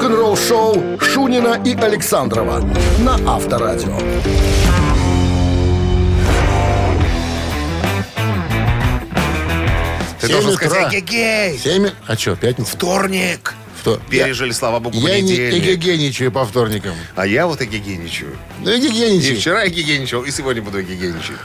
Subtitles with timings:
[0.00, 2.60] Рок-н-ролл-шоу Шунина и Александрова
[3.00, 3.98] на Авторадио.
[10.18, 10.68] Ты Семь должен утра.
[10.70, 11.88] сказать «Эгегей!» Семь...
[12.06, 12.70] А что, пятница?
[12.70, 13.54] Вторник.
[13.82, 14.00] Что?
[14.08, 16.94] Пережили, слава богу, Я не эгегеничаю по вторникам.
[17.14, 18.38] А я вот эгегеничаю.
[18.60, 19.36] Ну, И эгегеничай.
[19.36, 21.36] вчера эгегеничал, и сегодня буду эгегеничать.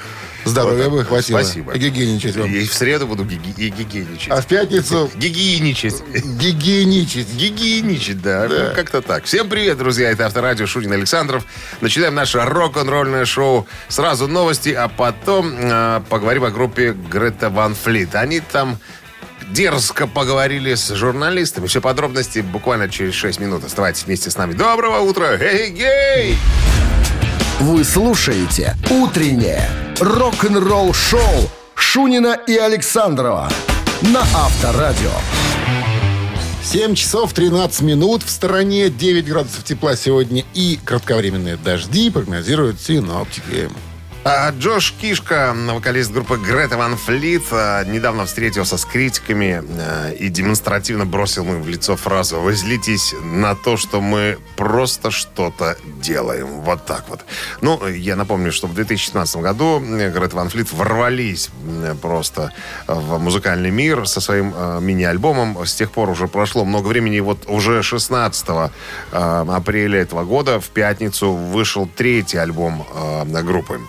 [0.46, 1.40] Здоровья Вот бы хватило.
[1.42, 1.76] Спасибо.
[1.76, 2.48] Эгегеничать вам.
[2.54, 4.30] И в среду буду гиги- эгегеничать.
[4.30, 6.04] А в пятницу Гигиеничать.
[6.40, 7.28] гигиеничать.
[7.34, 8.48] Гигиеничать, да.
[8.50, 9.26] Ну, как-то так.
[9.26, 10.10] Всем привет, друзья.
[10.12, 11.44] Это Авторадио Шунин Александров.
[11.82, 13.68] Начинаем наше рок-н-ролльное шоу.
[13.88, 18.14] Сразу новости, а потом э, поговорим о группе Грета Ван Флит.
[18.16, 18.78] Они там
[19.50, 21.68] дерзко поговорили с журналистами.
[21.68, 23.64] Все подробности буквально через 6 минут.
[23.64, 24.54] Оставайтесь вместе с нами.
[24.54, 25.38] Доброго утра!
[25.40, 26.38] Эй-гей!
[27.60, 29.70] Вы слушаете «Утреннее
[30.02, 31.22] рок-н-ролл-шоу»
[31.74, 33.50] Шунина и Александрова
[34.02, 35.12] на Авторадио.
[36.66, 38.24] 7 часов 13 минут.
[38.24, 43.70] В стороне 9 градусов тепла сегодня и кратковременные дожди прогнозируют синоптики.
[44.28, 50.30] А Джош Кишка, вокалист группы Грета Ван Флит, а, недавно встретился с критиками а, и
[50.30, 56.48] демонстративно бросил им в лицо фразу «Вы злитесь на то, что мы просто что-то делаем».
[56.62, 57.24] Вот так вот.
[57.62, 61.52] Ну, я напомню, что в 2017 году э, Грета Ван Флит ворвались
[61.84, 62.52] э, просто
[62.88, 65.64] в музыкальный мир со своим э, мини-альбомом.
[65.64, 67.20] С тех пор уже прошло много времени.
[67.20, 68.70] Вот уже 16 э,
[69.12, 73.80] апреля этого года в пятницу вышел третий альбом э, группы.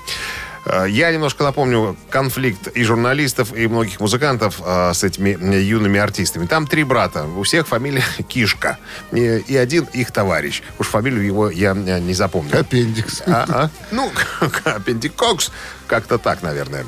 [0.66, 6.46] Э, Я немножко напомню конфликт и журналистов, и многих музыкантов э, с этими юными артистами.
[6.46, 7.24] Там три брата.
[7.24, 8.78] У всех фамилия Кишка.
[9.12, 10.62] И, один их товарищ.
[10.78, 12.58] Уж фамилию его я э, не запомню.
[12.58, 13.22] Аппендикс.
[13.26, 13.70] А, а?
[13.90, 14.10] Ну,
[14.64, 15.50] аппендикокс.
[15.86, 16.84] Как-то так, наверное.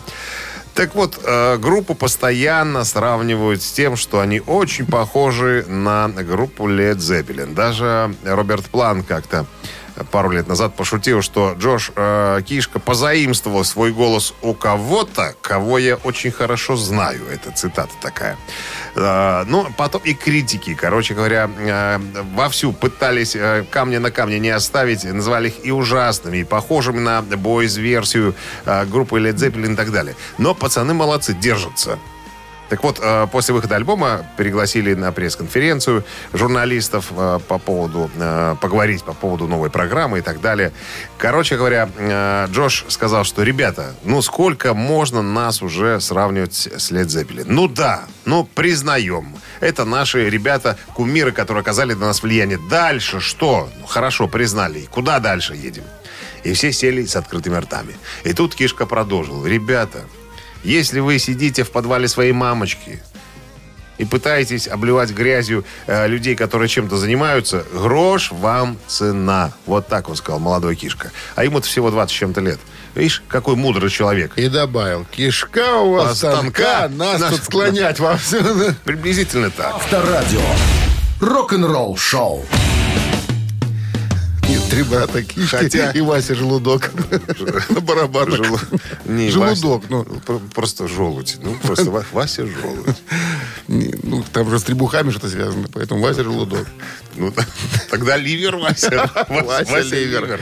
[0.75, 1.19] Так вот,
[1.59, 7.53] группу постоянно сравнивают с тем, что они очень похожи на группу Led Zeppelin.
[7.53, 9.45] Даже Роберт План как-то
[10.05, 15.97] пару лет назад пошутил, что Джош э, Кишка позаимствовал свой голос у кого-то, кого я
[15.97, 17.23] очень хорошо знаю.
[17.31, 18.37] Это цитата такая.
[18.95, 21.99] Э, ну, потом и критики, короче говоря, э,
[22.35, 27.23] вовсю пытались э, камня на камне не оставить, назвали их и ужасными, и похожими на
[27.23, 28.35] бойз-версию
[28.65, 30.15] э, группы Led Zeppelin и так далее.
[30.39, 31.99] Но пацаны молодцы, держатся.
[32.69, 39.05] Так вот, э, после выхода альбома пригласили на пресс-конференцию журналистов э, по поводу, э, поговорить
[39.05, 40.73] по поводу новой программы и так далее.
[41.17, 41.89] Короче говоря,
[42.51, 47.45] Джош сказал, что, ребята, ну сколько можно нас уже сравнивать с Led Zeppelin?
[47.47, 49.35] Ну да, ну признаем.
[49.61, 52.59] Это наши ребята, кумиры, которые оказали на нас влияние.
[52.71, 53.69] Дальше что?
[53.81, 54.87] Ну, хорошо, признали.
[54.91, 55.85] Куда дальше едем?
[56.45, 57.97] И все сели с открытыми ртами.
[58.25, 59.45] И тут Кишка продолжил.
[59.45, 60.05] Ребята,
[60.65, 63.03] если вы сидите в подвале своей мамочки
[63.99, 69.53] и пытаетесь обливать грязью э, людей, которые чем-то занимаются, грош вам цена.
[69.67, 71.11] Вот так он сказал молодой Кишка.
[71.35, 72.61] А ему-то всего 20 с чем-то лет.
[72.95, 74.33] Видишь, какой мудрый человек.
[74.37, 78.75] И добавил, кишка у вас станка, станка, нас наш- тут склонять во все.
[78.85, 79.75] Приблизительно так.
[79.75, 80.41] Авторадио.
[81.21, 82.39] Рок-н-ролл-шоу.
[82.39, 82.78] Нет,
[84.71, 86.91] три брата кишки Хотя- и Вася желудок.
[87.71, 88.37] На барабанах.
[88.37, 88.61] Желу-
[89.07, 90.05] Не, Желудок, Вася- ну.
[90.27, 91.37] Про- Просто желудь.
[91.43, 92.97] Ну, просто Ва- Вася желудь.
[93.69, 96.67] Не, Ну, там же с требухами что-то связано, поэтому Вася желудок.
[97.17, 97.33] Ну,
[97.91, 99.11] тогда ливер, Вася.
[99.29, 100.41] Вася ливер.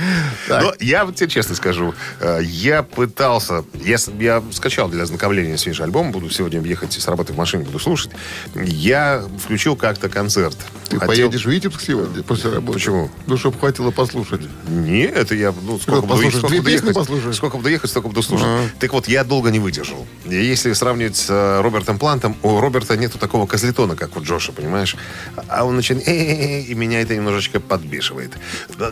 [0.49, 5.85] Но я вот тебе честно скажу, э, я пытался, я, я скачал для ознакомления свежий
[5.85, 8.11] альбом, буду сегодня ехать с работы в машине, буду слушать.
[8.55, 10.57] Я включил как-то концерт.
[10.89, 12.79] Ты Хотел- поедешь в Витебск сегодня после работы?
[12.79, 13.11] Почему?
[13.27, 14.16] Ну, чтобы хватило послушать.
[14.69, 16.39] Нет, это я, ну, сколько буду, послушаешь?
[16.39, 17.37] сколько буду ехать, послушаешь?
[17.37, 18.47] сколько буду ехать, столько буду слушать.
[18.47, 18.71] Ага.
[18.79, 20.07] Так вот, я долго не выдержал.
[20.25, 24.97] Если сравнивать с э, Робертом Плантом, у Роберта нету такого козлетона, как у Джоша, понимаешь?
[25.49, 28.33] А он начинает, «Э-э-э», и меня это немножечко подбешивает.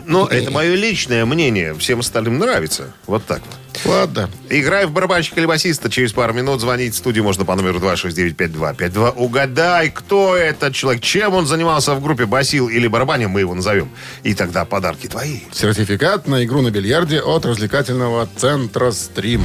[0.05, 1.73] Но это мое личное мнение.
[1.75, 2.93] Всем остальным нравится.
[3.07, 3.74] Вот так вот.
[3.83, 4.29] Ладно.
[4.49, 5.89] Играй в барабанщика или басиста.
[5.89, 9.13] Через пару минут звонить в студию можно по номеру 269-5252.
[9.15, 13.89] Угадай, кто этот человек, чем он занимался в группе басил или барабанил, мы его назовем.
[14.23, 15.41] И тогда подарки твои.
[15.51, 19.43] Сертификат на игру на бильярде от развлекательного центра «Стрим».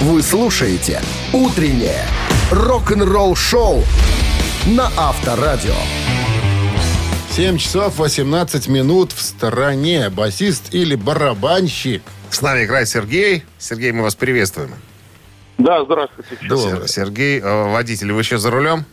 [0.00, 1.00] Вы слушаете
[1.32, 2.04] «Утреннее
[2.50, 3.84] рок-н-ролл-шоу»
[4.66, 5.74] на Авторадио.
[7.38, 10.10] 7 часов 18 минут в стороне.
[10.10, 12.02] Басист или барабанщик.
[12.30, 13.44] С нами играет Сергей.
[13.58, 14.70] Сергей, мы вас приветствуем.
[15.56, 16.36] Да, здравствуйте.
[16.48, 16.80] Доброе.
[16.80, 18.84] Сер- Сергей, э, водитель, вы сейчас за рулем?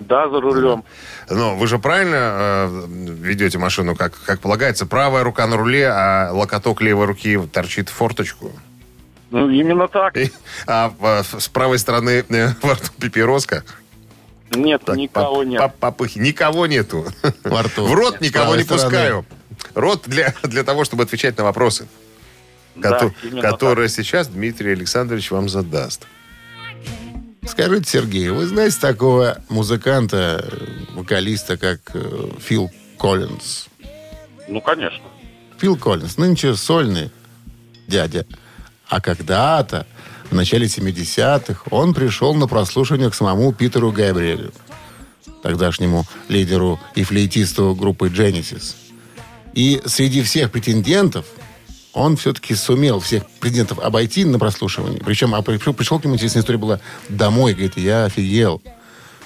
[0.00, 0.82] Да, за рулем.
[1.30, 4.84] Но вы же правильно э, ведете машину, как, как полагается?
[4.84, 8.50] Правая рука на руле, а локоток левой руки торчит в форточку.
[9.30, 10.16] Ну, именно так.
[10.16, 10.32] И-
[10.66, 13.62] а э, с правой стороны э, во рту папироска.
[14.56, 15.60] Нет, Так, никого нет.
[15.60, 16.18] поп- попыхи.
[16.18, 17.06] Никого нету.
[17.44, 17.86] Во рту.
[17.86, 18.84] В рот никого не стороны.
[18.88, 19.26] пускаю.
[19.74, 21.86] Рот для, для того, чтобы отвечать на вопросы,
[22.76, 26.06] Да, кото- которые сейчас Дмитрий Александрович вам задаст.
[27.46, 30.48] Скажите, Сергей, вы знаете такого музыканта,
[30.94, 33.66] вокалиста, как э, Фил Коллинз?
[34.48, 35.02] Ну, конечно.
[35.58, 37.10] Фил Коллинз, нынче сольный
[37.86, 38.24] дядя.
[38.88, 39.86] А когда-то,
[40.30, 44.52] в начале 70-х, он пришел на прослушивание к самому Питеру Габриэлю,
[45.42, 48.74] тогдашнему лидеру и флейтисту группы Genesis.
[49.54, 51.26] И среди всех претендентов
[51.92, 54.98] он все-таки сумел всех претендентов обойти на прослушивании.
[54.98, 58.60] Причем а пришел, пришел к нему, интересная история была, домой, говорит, я офигел.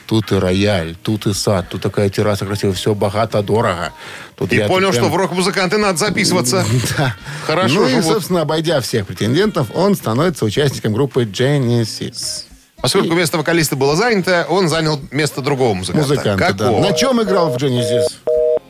[0.09, 3.93] Тут и рояль, тут и сад, тут такая терраса красивая, все богато, дорого.
[4.37, 6.65] Тут И понял, прям- что в рок-музыканты надо записываться.
[6.97, 7.15] да.
[7.47, 12.45] Хорошо Ну и, собственно, обойдя всех претендентов, он становится участником группы Genesis.
[12.81, 16.09] Поскольку место вокалиста было занято, он занял место другого музыканта.
[16.09, 16.71] Музыкант, да.
[16.71, 18.07] На чем играл в Genesis?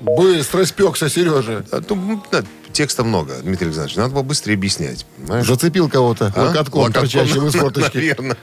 [0.01, 1.65] Быстро спекся, Сережа.
[1.71, 2.43] А, ну, да,
[2.73, 3.97] текста много, Дмитрий Александрович.
[3.97, 5.07] Надо было быстрее объяснять.
[5.17, 5.47] понимаешь?
[5.47, 6.45] Зацепил кого-то А?
[6.49, 7.97] локотком, Локотком, торчащим из форточки.
[7.97, 8.37] Наверное.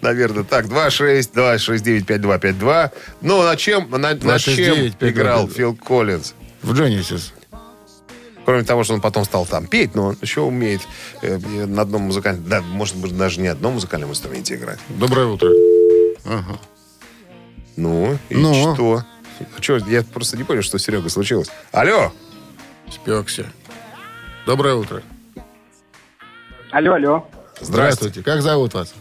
[0.00, 0.44] Наверное.
[0.44, 2.90] Так, 2-6, 2-6-9-5-2-5-2.
[3.22, 5.10] Ну, на чем, на, на 2-6-9, чем 5-2-5-2.
[5.10, 6.34] играл Фил Коллинз?
[6.62, 7.32] В Genesis.
[8.44, 10.80] Кроме того, что он потом стал там петь, но он еще умеет
[11.22, 14.80] э, на одном музыкальном, да, может быть, даже не одном музыкальном инструменте играть.
[14.88, 15.48] Доброе утро.
[16.24, 16.58] Ага.
[17.76, 18.74] Ну, и Ну?
[18.74, 19.04] что?
[19.60, 21.48] Что, я просто не понял, что с Серегой случилось.
[21.70, 22.12] Алло!
[22.90, 23.46] Спекся.
[24.46, 25.02] Доброе утро.
[26.70, 27.26] Алло, алло.
[27.60, 28.22] Здравствуйте.
[28.22, 28.94] Как зовут вас?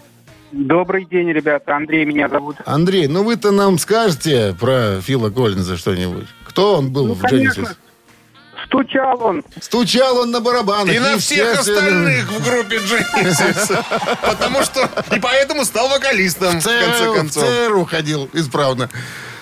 [0.51, 1.75] Добрый день, ребята.
[1.77, 2.57] Андрей меня зовут.
[2.65, 6.27] Андрей, ну вы-то нам скажете про Фила Коллинза что-нибудь.
[6.45, 7.23] Кто он был Ну, в.
[7.23, 7.75] Genesis?
[8.65, 9.43] Стучал он.
[9.59, 10.93] Стучал он на барабанах.
[10.93, 13.83] И на всех остальных в группе Genesis.
[14.21, 14.89] Потому что...
[15.15, 17.43] И поэтому стал вокалистом, в конце в концов.
[17.43, 18.89] ЦРУ ходил исправно.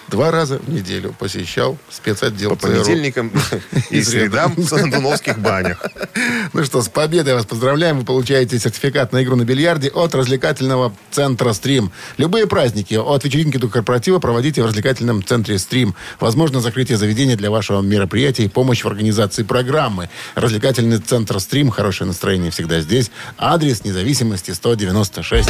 [0.10, 2.72] Два раза в неделю посещал спецотдел По ЦРУ.
[2.72, 3.32] понедельникам
[3.90, 5.86] и средам в Сандуновских банях.
[6.52, 8.00] Ну что, с победой вас поздравляем.
[8.00, 11.92] Вы получаете сертификат на игру на бильярде от развлекательного центра «Стрим».
[12.18, 15.94] Любые праздники от вечеринки до корпоратива проводите в развлекательном центре «Стрим».
[16.20, 20.10] Возможно, закрытие заведения для вашего мероприятия и помощь в организации программы.
[20.34, 21.70] Развлекательный центр «Стрим».
[21.70, 23.12] Хорошее настроение всегда здесь.
[23.38, 25.50] Адрес независимости 196.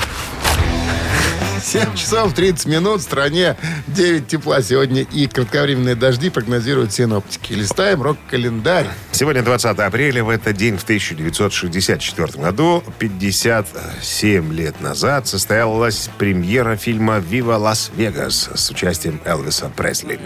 [1.63, 3.01] 7 часов 30 минут.
[3.01, 3.55] В стране
[3.87, 7.53] 9 тепла сегодня и кратковременные дожди прогнозируют синоптики.
[7.53, 8.87] Листаем рок-календарь.
[9.11, 10.23] Сегодня 20 апреля.
[10.23, 18.69] В этот день, в 1964 году, 57 лет назад, состоялась премьера фильма «Вива Лас-Вегас» с
[18.71, 20.19] участием Элвиса Пресли.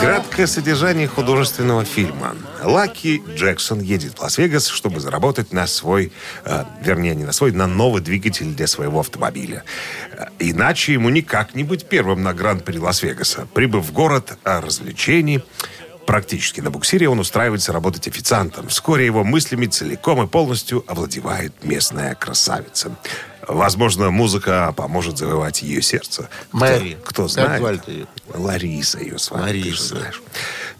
[0.00, 2.34] Краткое содержание художественного фильма.
[2.62, 6.12] Лаки Джексон едет в Лас-Вегас, чтобы заработать на свой,
[6.44, 9.64] э, вернее, не на свой, на новый двигатель для своего автомобиля.
[10.12, 13.46] Э, Иначе ему никак не быть первым на Гран-при Лас-Вегаса.
[13.54, 15.42] Прибыв в город развлечений,
[16.08, 18.68] практически на буксире, он устраивается работать официантом.
[18.68, 22.96] Вскоре его мыслями целиком и полностью овладевает местная красавица.
[23.46, 26.30] Возможно, музыка поможет завоевать ее сердце.
[26.48, 26.96] Кто- Мэри.
[27.04, 27.60] Кто, Как знает.
[27.60, 28.06] звали-то ее?
[28.32, 29.96] Лариса ее ты же Лариса.
[29.96, 30.22] знаешь.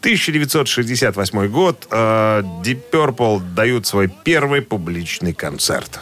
[0.00, 1.86] 1968 год.
[1.90, 6.00] э, Deep Purple дают свой первый публичный концерт.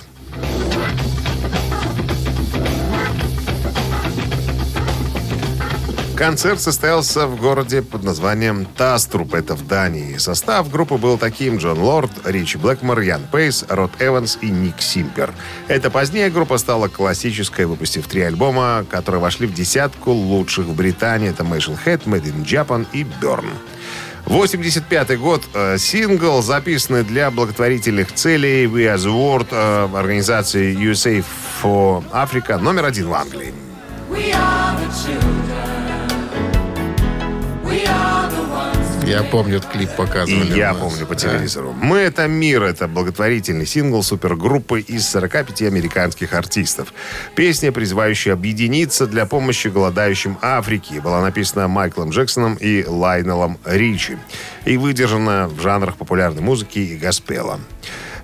[6.16, 10.16] Концерт состоялся в городе под названием Таструп, это в Дании.
[10.16, 11.58] Состав группы был таким.
[11.58, 15.34] Джон Лорд, Ричи Блэкмор, Ян Пейс, Рот Эванс и Ник Симпер.
[15.68, 21.28] Это позднее группа стала классической, выпустив три альбома, которые вошли в десятку лучших в Британии.
[21.28, 23.50] Это Machine Head, Made in Japan и Burn.
[24.24, 25.42] 85 год.
[25.52, 31.22] э, сингл, записанный для благотворительных целей We As World э, организации USA
[31.62, 33.52] for Africa, номер один в Англии.
[34.08, 35.35] We are the children.
[39.06, 40.56] Я помню, этот клип И показывали.
[40.58, 40.82] я у нас.
[40.82, 41.20] помню по Да.
[41.20, 41.72] телевизору.
[41.80, 46.92] «Мы— это мир»— это благотворительный сингл супергруппы из 45 американских артистов.
[47.36, 54.18] Песня, призывающая объединиться для помощи голодающим Африке, была написана Майклом Джексоном и Лайнелом Ричи
[54.64, 57.60] и выдержана в жанрах популярной музыки и госпела.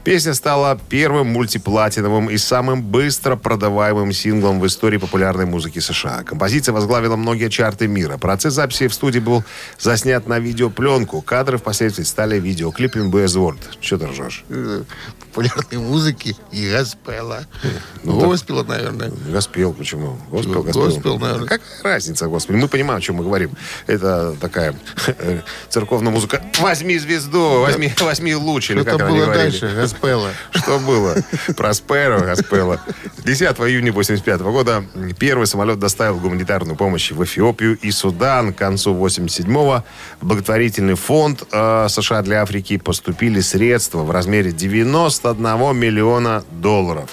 [0.05, 6.25] Песня стала первым мультиплатиновым и самым быстро продаваемым синглом в истории популярной музыки США.
[6.25, 8.17] Композиция возглавила многие чарты мира.
[8.19, 9.45] Процесс записи в студии был
[9.79, 11.23] заснят на видеопленку.
[11.23, 13.59] Кадры впоследствии стали видеоклипами Buzzword.
[13.81, 14.45] Что ты ржешь?
[14.49, 14.83] Э,
[15.21, 17.47] Популярной музыки и госпела.
[18.03, 19.13] Ну, Госпела, наверное.
[19.31, 20.19] Госпел, почему?
[20.31, 20.85] Госпел, Ну, госпел.
[20.87, 21.47] госпел, наверное.
[21.47, 22.57] Какая разница, господи?
[22.57, 23.53] Мы понимаем, о чем мы говорим.
[23.87, 24.75] Это такая
[25.07, 26.43] э, церковная музыка.
[26.59, 29.92] Возьми звезду, возьми, возьми луч, или как они было говорили.
[29.93, 30.31] Госпела.
[30.51, 31.17] Что было?
[31.57, 32.81] Просперо, Госпело.
[33.25, 34.85] 10 июня 85 года
[35.19, 38.53] первый самолет доставил гуманитарную помощь в Эфиопию и Судан.
[38.53, 39.85] К концу 87-го
[40.21, 47.11] в благотворительный фонд э, США для Африки поступили средства в размере 91 миллиона долларов.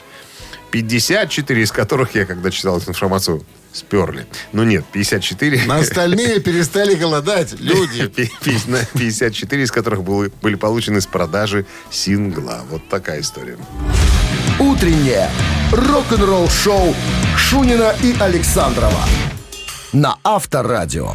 [0.71, 3.43] 54 из которых я, когда читал эту информацию,
[3.73, 4.25] сперли.
[4.53, 5.65] Ну нет, 54.
[5.65, 8.07] На остальные перестали голодать люди.
[8.07, 12.61] Пи- пи- на 54 из которых были, были получены с продажи сингла.
[12.69, 13.57] Вот такая история.
[14.59, 15.29] Утреннее
[15.71, 16.95] рок-н-ролл-шоу
[17.37, 19.05] Шунина и Александрова
[19.93, 21.13] на Авторадио.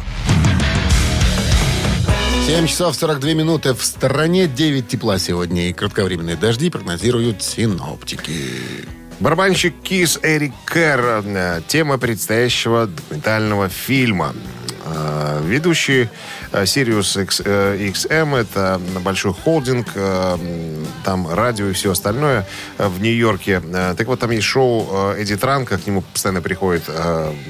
[2.47, 3.73] 7 часов 42 минуты.
[3.73, 5.69] В стороне 9 тепла сегодня.
[5.69, 8.85] И кратковременные дожди прогнозируют синоптики.
[9.19, 11.23] Барабанщик Кис Эрик Керр.
[11.25, 14.33] э, Тема предстоящего документального фильма.
[14.85, 16.09] Э, Ведущий
[16.51, 19.87] э, Sirius X- э, XM, это большой холдинг,
[21.03, 23.61] там радио и все остальное в Нью-Йорке.
[23.97, 26.83] Так вот, там есть шоу Эдди Транка, к нему постоянно приходят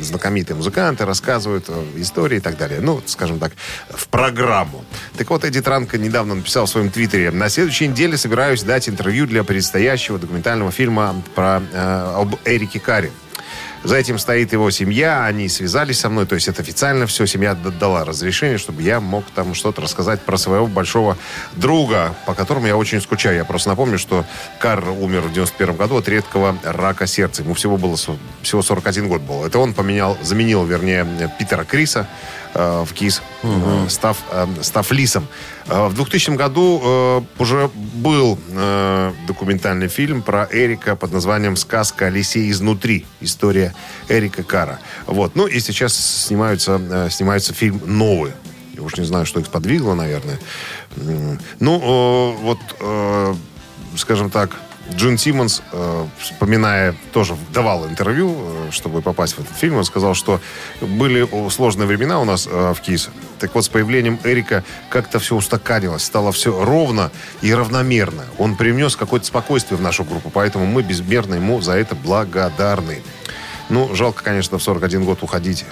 [0.01, 2.79] знаменитые музыканты, рассказывают истории и так далее.
[2.81, 3.53] Ну, скажем так,
[3.89, 4.83] в программу.
[5.17, 9.25] Так вот, Эдди Транка недавно написал в своем твиттере, на следующей неделе собираюсь дать интервью
[9.25, 11.61] для предстоящего документального фильма про,
[12.15, 13.11] об Эрике Карри.
[13.85, 17.53] За этим стоит его семья, они связались со мной, то есть это официально все, семья
[17.53, 21.19] дала разрешение, чтобы я мог там что-то рассказать про своего большого
[21.53, 23.35] друга, по которому я очень скучаю.
[23.35, 24.25] Я просто напомню, что
[24.59, 27.43] Карр умер в 91 году от редкого рака сердца.
[27.43, 27.95] Ему всего было
[28.41, 29.45] всего 41 год был.
[29.45, 32.07] Это он поменял, заменил, вернее, Питера Криса
[32.55, 35.27] в КИС, э, став, э, став Лисом.
[35.67, 42.07] Э, в 2000 году э, уже был э, документальный фильм про Эрика под названием «Сказка
[42.07, 43.05] о лисе изнутри».
[43.21, 43.73] История
[44.07, 44.79] Эрика Кара.
[45.05, 45.35] Вот.
[45.35, 48.31] Ну и сейчас снимаются, э, снимается фильм новый.
[48.73, 50.39] Я уж не знаю, что их подвигло, наверное.
[51.59, 53.35] Ну, э, вот, э,
[53.97, 54.51] скажем так,
[54.93, 60.13] Джин Симмонс, э, вспоминая, тоже давал интервью, э, чтобы попасть в этот фильм, он сказал,
[60.13, 60.39] что
[60.81, 63.09] были сложные времена у нас э, в КИС.
[63.39, 67.11] Так вот, с появлением Эрика как-то все устаканилось, стало все ровно
[67.41, 68.25] и равномерно.
[68.37, 73.01] Он привнес какое-то спокойствие в нашу группу, поэтому мы безмерно ему за это благодарны.
[73.69, 75.65] Ну, жалко, конечно, в 41 год уходить.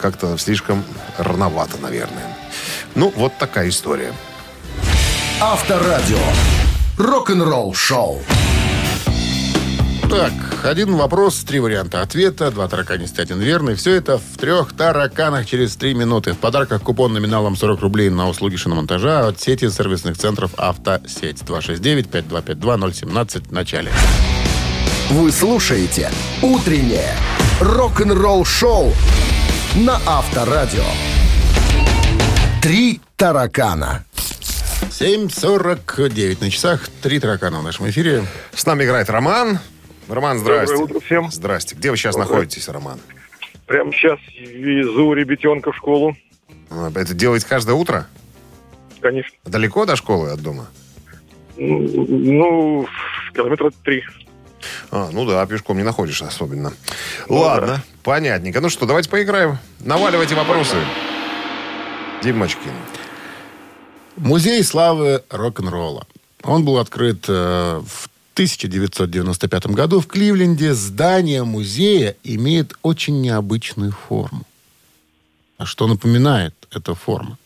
[0.00, 0.84] Как-то слишком
[1.18, 2.36] рановато, наверное.
[2.96, 4.12] Ну, вот такая история.
[5.40, 6.18] Авторадио.
[6.98, 8.20] Рок-н-ролл-шоу.
[10.10, 10.32] Так,
[10.64, 13.74] один вопрос, три варианта ответа, два тараканиста, один верный.
[13.74, 16.32] Все это в трех тараканах через три минуты.
[16.32, 21.42] В подарках купон номиналом 40 рублей на услуги шиномонтажа от сети сервисных центров «Автосеть».
[21.42, 23.92] 269-5252-017 в начале.
[25.10, 26.10] Вы слушаете
[26.40, 27.12] «Утреннее
[27.60, 28.94] рок-н-ролл-шоу»
[29.76, 30.84] на Авторадио.
[32.62, 34.06] Три таракана.
[34.90, 36.88] 7.49 на часах.
[37.02, 38.24] Три таракана в нашем эфире.
[38.54, 39.58] С нами играет Роман.
[40.08, 40.74] Роман, здрасте.
[40.76, 41.30] Доброе утро всем.
[41.30, 41.74] Здрасте.
[41.74, 42.98] Где вы сейчас находитесь, Роман?
[43.66, 46.16] Прямо сейчас везу ребятенка в школу.
[46.70, 48.06] А, Это делаете каждое утро?
[49.00, 49.36] Конечно.
[49.44, 50.66] Далеко до школы от дома?
[51.56, 52.86] Ну,
[53.34, 54.02] километра три.
[54.90, 56.72] А, ну да, пешком не находишь особенно.
[57.28, 58.60] Ладно, понятненько.
[58.60, 59.58] Ну что, давайте поиграем.
[59.80, 60.76] Наваливайте вопросы.
[62.22, 62.72] Димочкин.
[64.16, 66.06] Музей славы рок-н-ролла.
[66.42, 70.72] Он был открыт э, в 1995 году в Кливленде.
[70.72, 74.46] Здание музея имеет очень необычную форму.
[75.56, 77.36] А что напоминает эта форма?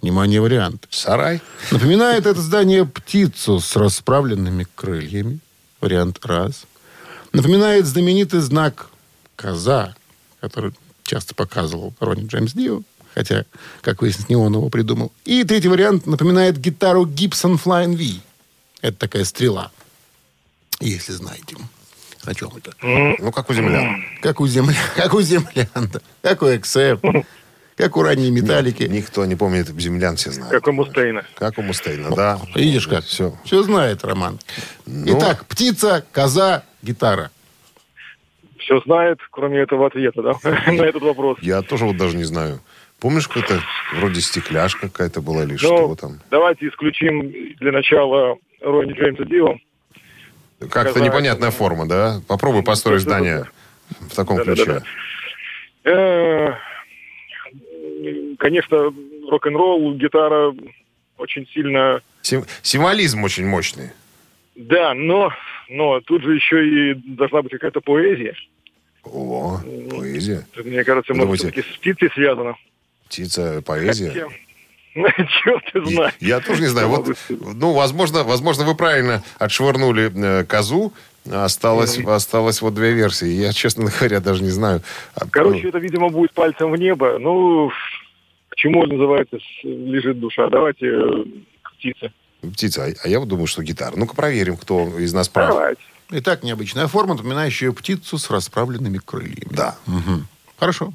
[0.00, 0.86] Внимание, вариант.
[0.88, 1.40] Сарай.
[1.72, 5.40] Напоминает это здание птицу с расправленными крыльями.
[5.80, 6.62] Вариант раз.
[7.32, 8.90] Напоминает знаменитый знак
[9.34, 9.96] коза,
[10.38, 10.72] который
[11.02, 12.82] часто показывал Ронни Джеймс Дио,
[13.16, 13.46] хотя,
[13.80, 15.10] как выяснилось, не он его придумал.
[15.24, 18.20] И третий вариант напоминает гитару Gibson Flying V.
[18.80, 19.72] Это такая стрела,
[20.80, 21.56] если знаете.
[22.24, 22.72] О чем это?
[22.82, 24.02] Ну, как у землян.
[24.20, 26.00] Как у земля, как у землян, да.
[26.22, 27.24] как у XF,
[27.76, 28.82] как у ранней металлики.
[28.84, 30.50] Никто не помнит, землян все знают.
[30.52, 31.24] Как у Мустейна.
[31.36, 32.40] Как у Мустейна, да.
[32.56, 33.04] Видишь как?
[33.04, 33.36] Все.
[33.44, 34.40] Все знает Роман.
[34.86, 35.16] Ну.
[35.18, 37.30] Итак, птица, коза, гитара.
[38.58, 40.32] Все знает, кроме этого ответа, да,
[40.72, 41.38] на этот вопрос.
[41.40, 42.60] Я тоже вот даже не знаю.
[42.98, 43.60] Помнишь, какой-то
[43.94, 46.20] вроде стекляшка какая-то была или что Ну, там?
[46.30, 47.30] давайте исключим
[47.60, 49.54] для начала Ронни Джеймса Дио.
[50.70, 52.20] Как-то непонятная ну, форма, да?
[52.26, 53.44] Попробуй построить что-то здание
[54.10, 54.82] в таком ключе.
[55.84, 56.54] Э,
[58.38, 58.92] Конечно,
[59.28, 60.54] рок-н-ролл, гитара
[61.18, 62.00] очень сильно...
[62.22, 63.90] Сим- Символизм очень мощный.
[64.54, 65.32] Да, но,
[65.68, 68.34] но тут же еще и должна быть какая-то поэзия.
[69.04, 70.46] О, поэзия.
[70.64, 72.56] Мне кажется, может, все-таки с птицей связано.
[73.06, 74.08] Птица, поэзия.
[74.08, 74.28] Хотя,
[75.42, 76.14] Черт ты знаешь.
[76.20, 76.88] Я тоже не знаю.
[76.88, 80.92] Вот, ну, возможно, возможно, вы правильно отшвырнули э, козу.
[81.30, 83.28] Осталось, осталось вот две версии.
[83.28, 84.82] Я, честно говоря, даже не знаю.
[85.30, 87.18] Короче, это, видимо, будет пальцем в небо.
[87.18, 87.70] Ну,
[88.48, 90.48] к чему называется лежит душа?
[90.48, 91.24] Давайте э,
[91.62, 92.12] к птице.
[92.42, 92.84] ну, птица.
[93.02, 93.94] А- я вот думаю, что гитара.
[93.96, 95.48] Ну-ка проверим, кто из нас прав.
[95.50, 95.80] Давайте.
[96.10, 99.48] Итак, необычная форма, напоминающая птицу с расправленными крыльями.
[99.50, 99.76] Да.
[99.86, 100.28] Мгм.
[100.58, 100.92] Хорошо.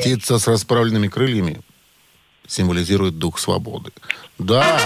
[0.00, 1.60] Птица с расправленными крыльями
[2.48, 3.90] символизирует дух свободы.
[4.38, 4.78] Да,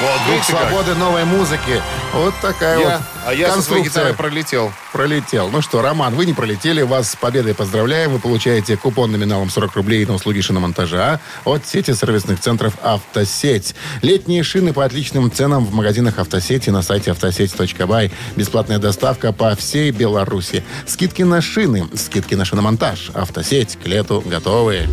[0.00, 1.80] Вот, дух свободы новой музыки.
[2.12, 4.72] Вот такая Я- вот а я со своей гитарой пролетел.
[4.92, 5.48] пролетел.
[5.50, 6.82] Ну что, Роман, вы не пролетели.
[6.82, 8.10] Вас с победой поздравляем.
[8.12, 13.76] Вы получаете купон номиналом 40 рублей на услуги шиномонтажа от сети сервисных центров «Автосеть».
[14.02, 18.10] Летние шины по отличным ценам в магазинах «Автосети» на сайте автосеть.бай.
[18.34, 20.64] Бесплатная доставка по всей Беларуси.
[20.86, 23.10] Скидки на шины, скидки на шиномонтаж.
[23.14, 24.88] «Автосеть» к лету готовы.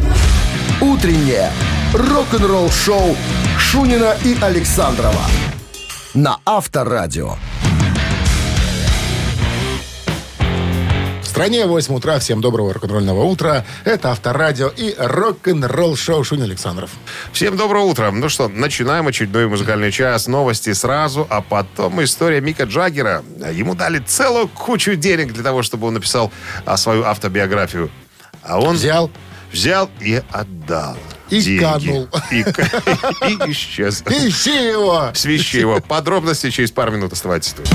[0.79, 1.51] Утреннее
[1.91, 3.17] рок-н-ролл-шоу
[3.57, 5.23] Шунина и Александрова
[6.13, 7.33] на Авторадио.
[11.19, 12.19] В стране 8 утра.
[12.19, 13.65] Всем доброго рок-н-ролльного утра.
[13.85, 16.91] Это Авторадио и рок-н-ролл шоу Шунин Александров.
[17.31, 18.11] Всем доброго утра.
[18.11, 20.27] Ну что, начинаем очередной музыкальный час.
[20.27, 23.23] Новости сразу, а потом история Мика Джаггера.
[23.51, 26.31] Ему дали целую кучу денег для того, чтобы он написал
[26.65, 27.89] а, свою автобиографию.
[28.43, 29.11] А он Взял
[29.51, 30.97] взял и отдал.
[31.29, 31.61] И деньги.
[31.61, 32.09] канул.
[32.31, 34.03] И, и исчез.
[34.07, 35.11] Ищи его!
[35.13, 35.79] Свищи его.
[35.81, 37.67] Подробности через пару минут оставайтесь тут.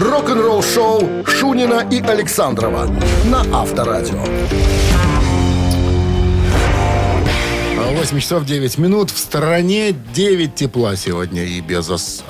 [0.00, 2.86] Рок-н-ролл-шоу Шунина и Александрова
[3.26, 4.24] на Авторадио.
[8.00, 9.10] 8 часов 9 минут.
[9.10, 12.24] В стороне 9 тепла сегодня и без ос...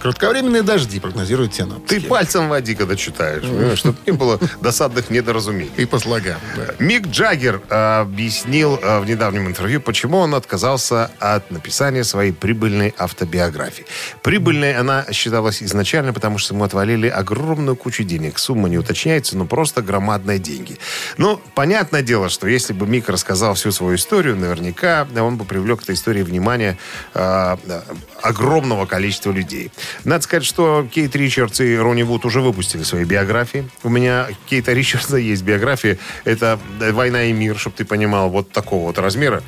[0.00, 2.00] Кратковременные дожди прогнозируют синоптики.
[2.00, 5.70] Ты пальцем води, когда читаешь, чтобы не было досадных недоразумений.
[5.76, 6.40] И по слогам.
[6.56, 6.74] да.
[6.78, 12.94] Мик Джаггер э, объяснил э, в недавнем интервью, почему он отказался от написания своей прибыльной
[12.96, 13.84] автобиографии.
[14.22, 18.38] Прибыльной она считалась изначально, потому что ему отвалили огромную кучу денег.
[18.38, 20.78] Сумма не уточняется, но просто громадные деньги.
[21.18, 25.80] Ну, понятное дело, что если бы Мик рассказал всю свою историю, наверняка он бы привлек
[25.80, 26.78] к этой истории внимание
[27.14, 27.56] э,
[28.22, 29.70] огромного количества людей.
[30.04, 33.68] Надо сказать, что Кейт Ричардс и Ронни Вуд уже выпустили свои биографии.
[33.82, 35.98] У меня Кейта Ричардса есть биография.
[36.24, 39.42] Это «Война и мир», чтобы ты понимал, вот такого вот размера.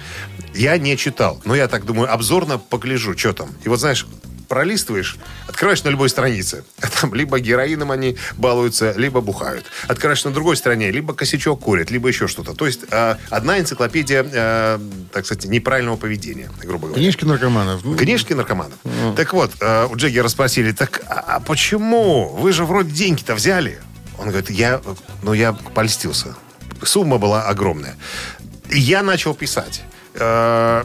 [0.55, 3.49] Я не читал, но я так думаю, обзорно погляжу, что там.
[3.65, 4.07] И вот знаешь,
[4.53, 5.17] пролистываешь,
[5.49, 6.63] открываешь на любой странице.
[6.83, 9.65] А Там либо героином они балуются, либо бухают.
[9.89, 12.53] Открываешь на другой стороне, либо косячок курят, либо еще что-то.
[12.53, 14.79] То есть э, одна энциклопедия, э,
[15.11, 17.01] так сказать, неправильного поведения, грубо говоря.
[17.01, 17.83] Книжки наркоманов.
[17.83, 18.79] Ну, Книжки наркоманов.
[19.17, 22.29] Так вот, э, у Джеггера спросили, так а, а почему?
[22.29, 23.81] Вы же вроде деньги-то взяли.
[24.19, 24.83] Он говорит, я,
[25.23, 26.37] ну, я польстился.
[26.83, 27.97] Сумма была огромная.
[28.69, 29.83] И я начал писать.
[30.15, 30.85] Э,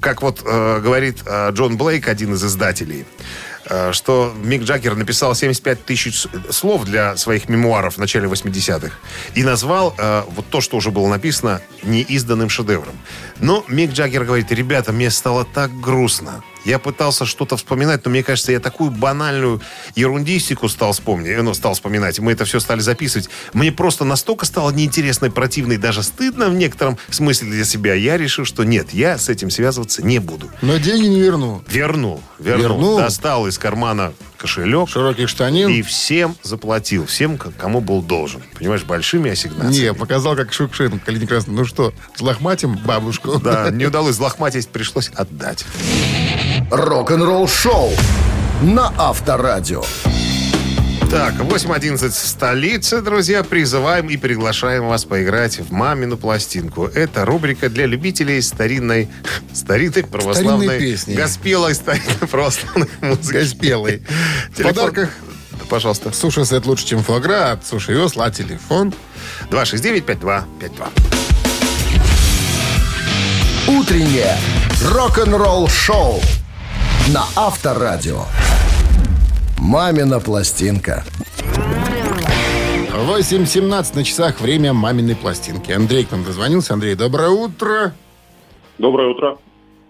[0.00, 3.04] как вот э, говорит э, Джон Блейк, один из издателей,
[3.90, 8.94] что Мик Джаггер написал 75 тысяч слов для своих мемуаров в начале 80-х
[9.34, 12.96] и назвал э, вот то, что уже было написано, неизданным шедевром.
[13.40, 16.44] Но Мик Джаггер говорит, ребята, мне стало так грустно.
[16.66, 19.60] Я пытался что-то вспоминать, но мне кажется, я такую банальную
[19.94, 22.18] ерундистику стал вспомнить, ну, стал вспоминать.
[22.18, 23.30] Мы это все стали записывать.
[23.52, 27.94] Мне просто настолько стало неинтересно и противно, и даже стыдно в некотором смысле для себя.
[27.94, 30.50] Я решил, что нет, я с этим связываться не буду.
[30.60, 31.62] Но деньги не верну.
[31.68, 32.62] Вернул, вернул.
[32.62, 32.98] Вернул?
[32.98, 35.68] Достал из кармана кошелек Широких штанин.
[35.68, 37.06] и всем заплатил.
[37.06, 38.42] Всем, кому был должен.
[38.58, 39.88] Понимаешь, большими ассигнациями.
[39.88, 41.54] Не, показал, как Шукшин, Калиний Красный.
[41.54, 43.38] Ну что, взлохматим бабушку?
[43.38, 45.64] Да, не удалось взлохматить, пришлось отдать.
[46.70, 47.90] Рок-н-ролл-шоу
[48.62, 49.82] на Авторадио.
[51.10, 53.44] Так, 8.11 в столице, друзья.
[53.44, 56.86] Призываем и приглашаем вас поиграть в «Мамину пластинку».
[56.86, 59.08] Это рубрика для любителей старинной,
[59.52, 60.78] старинной православной...
[60.78, 61.14] Песни.
[61.14, 63.36] Госпелой старинной православной музыки.
[63.36, 64.02] Госпелый.
[64.50, 65.10] В подарках
[65.52, 66.12] Да, Пожалуйста.
[66.12, 68.30] суши-сет лучше, чем фуагра от Суши Весла.
[68.30, 68.92] Телефон
[69.50, 70.88] 269-5252.
[73.68, 74.36] Утреннее
[74.82, 76.20] рок-н-ролл-шоу
[77.08, 78.24] на Авторадио.
[79.58, 81.04] «Мамина пластинка».
[82.92, 84.40] 8.17 на часах.
[84.40, 85.70] Время маминой пластинки.
[85.70, 86.72] Андрей к нам дозвонился.
[86.74, 87.94] Андрей, доброе утро.
[88.78, 89.38] Доброе утро.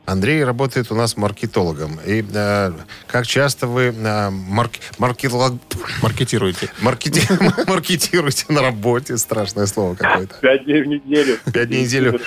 [0.06, 1.98] Андрей работает у нас маркетологом.
[2.06, 2.72] И э,
[3.08, 5.58] как часто вы э, марк- маркетолог-
[6.02, 6.68] Маркетируйте.
[6.80, 9.16] маркети- маркетируете на работе?
[9.18, 10.34] Страшное слово какое-то.
[10.40, 11.38] Пять дней в неделю.
[11.52, 12.20] Пять дней в неделю.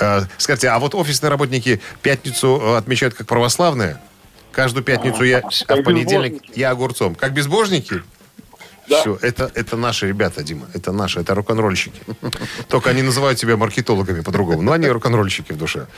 [0.00, 3.98] Э, Скажите, а вот офисные работники пятницу э, отмечают как православные?
[4.56, 7.14] Каждую пятницу я, а в понедельник я огурцом.
[7.14, 8.02] Как безбожники?
[8.88, 9.00] Да.
[9.02, 10.66] Все, это, это наши ребята, Дима.
[10.72, 12.00] Это наши, это рок-н-ролльщики.
[12.68, 14.62] Только они называют себя маркетологами по-другому.
[14.62, 15.88] Но они рок-н-ролльщики в душе.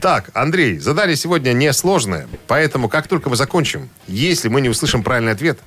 [0.00, 2.26] Так, Андрей, задали сегодня несложное.
[2.48, 5.60] Поэтому, как только мы закончим, если мы не услышим правильный ответ,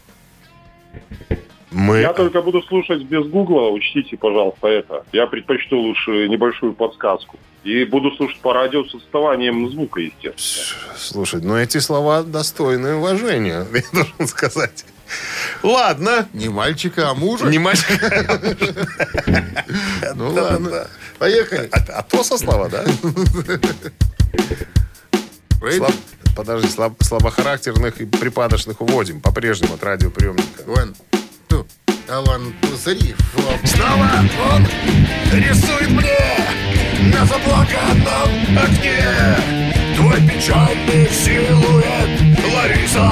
[1.71, 1.99] мы...
[1.99, 5.05] Я только буду слушать без гугла, учтите, пожалуйста, это.
[5.13, 7.37] Я предпочту лучше небольшую подсказку.
[7.63, 10.95] И буду слушать по радио с отставанием звука, естественно.
[10.97, 14.83] Слушай, ну эти слова достойны уважения, я должен сказать.
[15.61, 16.27] Ладно.
[16.33, 17.45] Не мальчика, а мужа.
[17.47, 17.87] Не мальчик.
[20.15, 20.87] Ну ладно.
[21.19, 21.69] Поехали.
[21.71, 22.83] А, а то со слова, да?
[25.59, 25.93] Слаб-
[26.35, 30.63] Подожди, слаб- слабохарактерных и припадочных уводим по-прежнему от радиоприемника.
[31.53, 32.23] А
[32.83, 33.67] three, four.
[33.67, 34.09] Снова
[34.53, 34.65] он
[35.33, 39.03] рисует мне на заплаканном окне.
[39.95, 42.09] Твой печальный силуэт,
[42.55, 43.11] Лариса.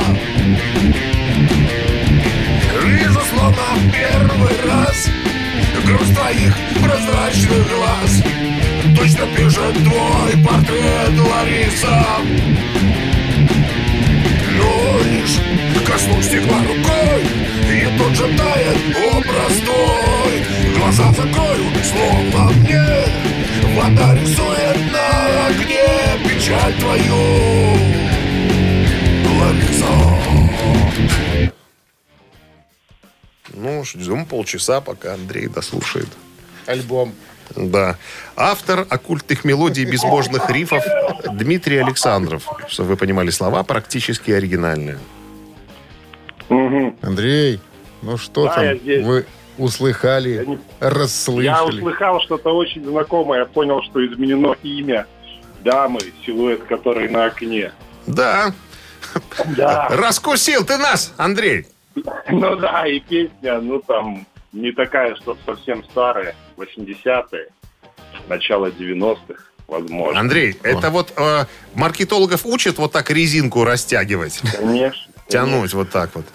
[2.84, 5.08] Вижу словно первый раз
[5.86, 8.24] Груз твоих прозрачных глаз.
[8.96, 12.06] Точно пишет твой портрет, Лариса.
[14.58, 15.40] Но лишь
[15.86, 17.39] коснусь стекла рукой
[17.70, 18.78] И тут же тает
[19.14, 22.84] образ твой Глаза закрою, словно мне
[23.76, 27.80] Вода рисует на огне Печаль твою
[29.40, 30.10] Лариса
[33.54, 36.08] Ну, ждем полчаса, пока Андрей дослушает.
[36.66, 37.14] Альбом.
[37.56, 37.98] Да.
[38.36, 40.84] Автор оккультных мелодий безбожных рифов
[41.34, 42.48] Дмитрий Александров.
[42.68, 44.98] Чтобы вы понимали, слова практически оригинальные.
[46.50, 47.60] Андрей,
[48.02, 49.06] ну что Да, там я здесь.
[49.06, 49.26] вы
[49.58, 51.46] услыхали, Я не- расслышали?
[51.46, 53.40] Я услыхал что-то очень знакомое.
[53.40, 55.06] Я понял, что изменено имя
[55.64, 57.72] дамы, силуэт которой на окне.
[58.08, 58.54] Да.
[59.58, 59.88] Да.
[59.90, 61.68] Раскусил ты нас, Андрей.
[62.30, 67.48] Ну да, и песня, ну там, не такая, что совсем старая, 80-е,
[68.30, 70.20] начало 90-х, возможно.
[70.20, 75.02] Андрей, это вот э, маркетологов учат вот так резинку растягивать, Конечно.
[75.30, 76.26] Тянуть вот так вот.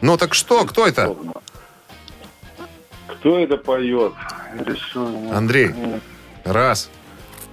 [0.00, 1.14] Ну так что, кто это?
[3.06, 4.12] Кто это поет?
[5.32, 5.74] Андрей.
[6.44, 6.90] Раз.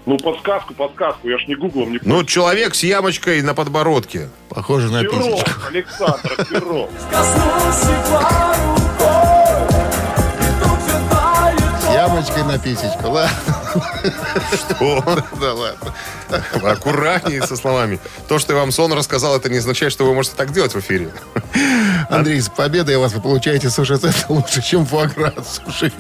[0.06, 4.30] Ну, подсказку, подсказку, я ж не гуглом, не Ну, человек с ямочкой на подбородке.
[4.50, 5.02] Похоже на.
[5.02, 6.90] Перов, Александр Перов.
[12.06, 13.10] Ямочкой на писечку.
[13.10, 13.56] Ладно.
[14.54, 15.04] Что?
[15.40, 15.94] Да ладно.
[16.64, 18.00] Аккуратнее со словами.
[18.28, 20.80] То, что я вам сон рассказал, это не означает, что вы можете так делать в
[20.80, 21.10] эфире.
[22.10, 25.34] Андрей, с победой вас вы получаете суши-сет лучше, чем фуагра
[25.66, 25.92] суши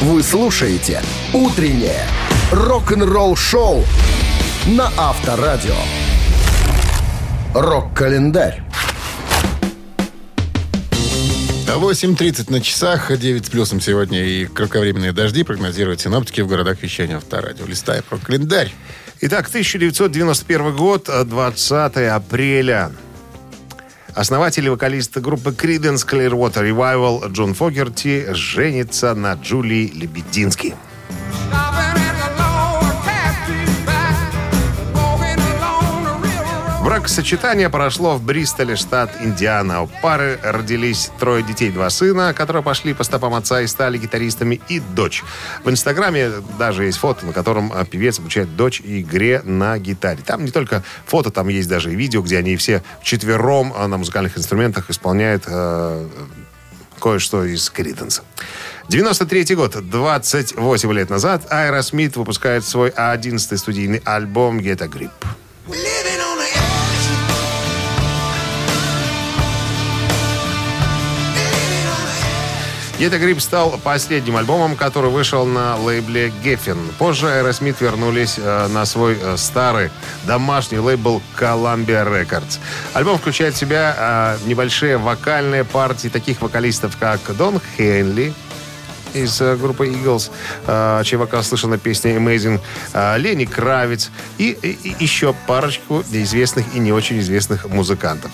[0.00, 2.06] Вы слушаете «Утреннее
[2.52, 3.84] рок-н-ролл-шоу»
[4.66, 5.76] на Авторадио.
[7.54, 8.67] Рок-календарь.
[11.78, 17.16] 8.30 на часах, 9 с плюсом сегодня и кратковременные дожди прогнозируют синоптики в городах вещания
[17.16, 17.66] Авторадио.
[17.66, 18.72] Листаем про календарь.
[19.20, 22.90] Итак, 1991 год, 20 апреля.
[24.14, 30.74] Основатель и вокалист группы Creedence Clearwater Revival Джон Фогерти женится на Джулии Лебедински.
[36.88, 39.82] Бракосочетание прошло в Бристоле, штат Индиана.
[39.82, 44.58] У пары родились трое детей, два сына, которые пошли по стопам отца и стали гитаристами,
[44.68, 45.22] и дочь.
[45.64, 50.20] В Инстаграме даже есть фото, на котором а, певец обучает дочь игре на гитаре.
[50.24, 53.98] Там не только фото, там есть даже и видео, где они все вчетвером а, на
[53.98, 56.08] музыкальных инструментах исполняют э,
[57.02, 58.22] кое-что из Криденса.
[58.88, 65.10] 93 год, 28 лет назад, Айра Смит выпускает свой 11-й студийный альбом «Get a Grip».
[65.66, 66.37] Get
[73.00, 76.78] a Grip стал последним альбомом, который вышел на лейбле Geffen.
[76.98, 79.90] Позже Aerosmith вернулись э, на свой э, старый
[80.26, 82.58] домашний лейбл Columbia Records.
[82.94, 88.34] Альбом включает в себя э, небольшие вокальные партии таких вокалистов, как Дон Хенли,
[89.14, 90.30] из э, группы Eagles,
[90.66, 91.02] э,
[91.42, 92.60] слышал на песне Amazing,
[92.92, 98.30] э, Лени Кравец и, и- и еще парочку известных и не очень известных музыкантов.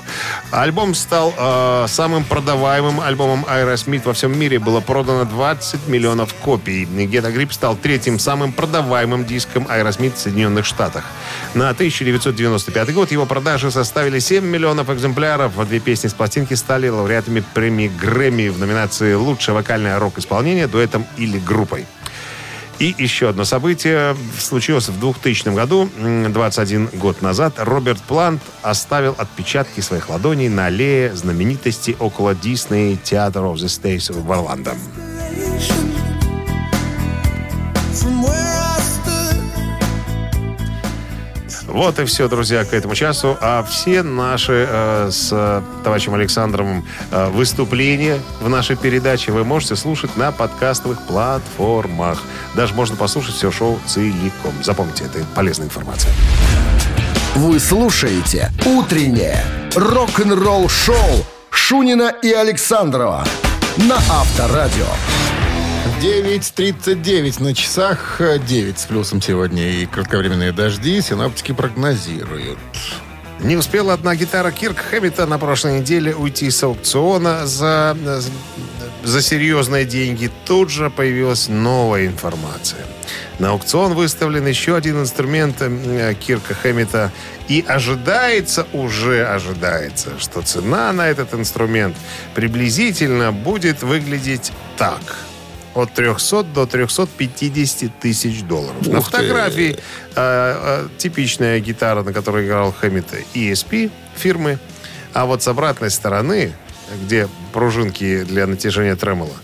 [0.51, 4.59] Альбом стал э, самым продаваемым альбомом Aerosmith во всем мире.
[4.59, 6.85] Было продано 20 миллионов копий.
[6.85, 11.05] A Grip стал третьим самым продаваемым диском Aerosmith в Соединенных Штатах.
[11.55, 15.53] На 1995 год его продажи составили 7 миллионов экземпляров.
[15.69, 21.39] Две песни с пластинки стали лауреатами премии Грэмми в номинации «Лучшее вокальное рок-исполнение дуэтом или
[21.39, 21.87] группой».
[22.79, 27.55] И еще одно событие случилось в 2000 году, м, 21 год назад.
[27.59, 34.13] Роберт Плант оставил отпечатки своих ладоней на аллее знаменитости около Дисней Theater of the States
[34.13, 34.75] в Орландо.
[41.75, 43.37] Вот и все, друзья, к этому часу.
[43.41, 49.75] А все наши э, с э, товарищем Александром э, выступления в нашей передаче вы можете
[49.75, 52.23] слушать на подкастовых платформах.
[52.55, 54.53] Даже можно послушать все шоу целиком.
[54.63, 56.13] Запомните, это полезная информация.
[57.35, 63.25] Вы слушаете «Утреннее рок-н-ролл-шоу» Шунина и Александрова
[63.79, 64.87] на Авторадио.
[66.05, 72.59] 9.39 на часах, э, 9 с плюсом сегодня и кратковременные дожди синоптики прогнозируют.
[73.41, 77.97] Не успела одна гитара Кирк Хэммита на прошлой неделе уйти с аукциона за,
[79.03, 80.31] за серьезные деньги.
[80.45, 82.85] Тут же появилась новая информация.
[83.39, 87.13] На аукцион выставлен еще один инструмент э, Кирка Хэммита.
[87.49, 91.97] И ожидается, уже ожидается, что цена на этот инструмент
[92.35, 95.01] приблизительно будет выглядеть так.
[95.75, 98.87] От 300 до 350 тысяч долларов.
[98.87, 99.17] На Ух ты.
[99.17, 99.77] фотографии э,
[100.15, 104.59] э, типичная гитара, на которой играл Хэммит, ESP фирмы.
[105.13, 106.53] А вот с обратной стороны,
[107.05, 109.35] где пружинки для натяжения тремола,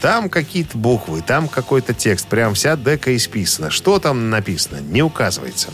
[0.00, 2.26] там какие-то буквы, там какой-то текст.
[2.28, 3.70] Прям вся дека исписана.
[3.70, 5.68] Что там написано, не указывается.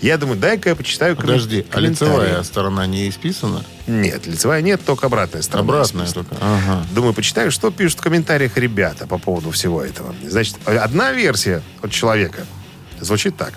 [0.00, 3.64] Я думаю, дай-ка я почитаю Подожди, а лицевая сторона не исписана?
[3.86, 5.68] Нет, лицевая нет, только обратная сторона.
[5.68, 6.24] Обратная исписана.
[6.24, 6.44] только.
[6.44, 6.86] Ага.
[6.92, 10.14] Думаю, почитаю, что пишут в комментариях ребята по поводу всего этого.
[10.26, 12.46] Значит, одна версия от человека
[13.00, 13.54] звучит так.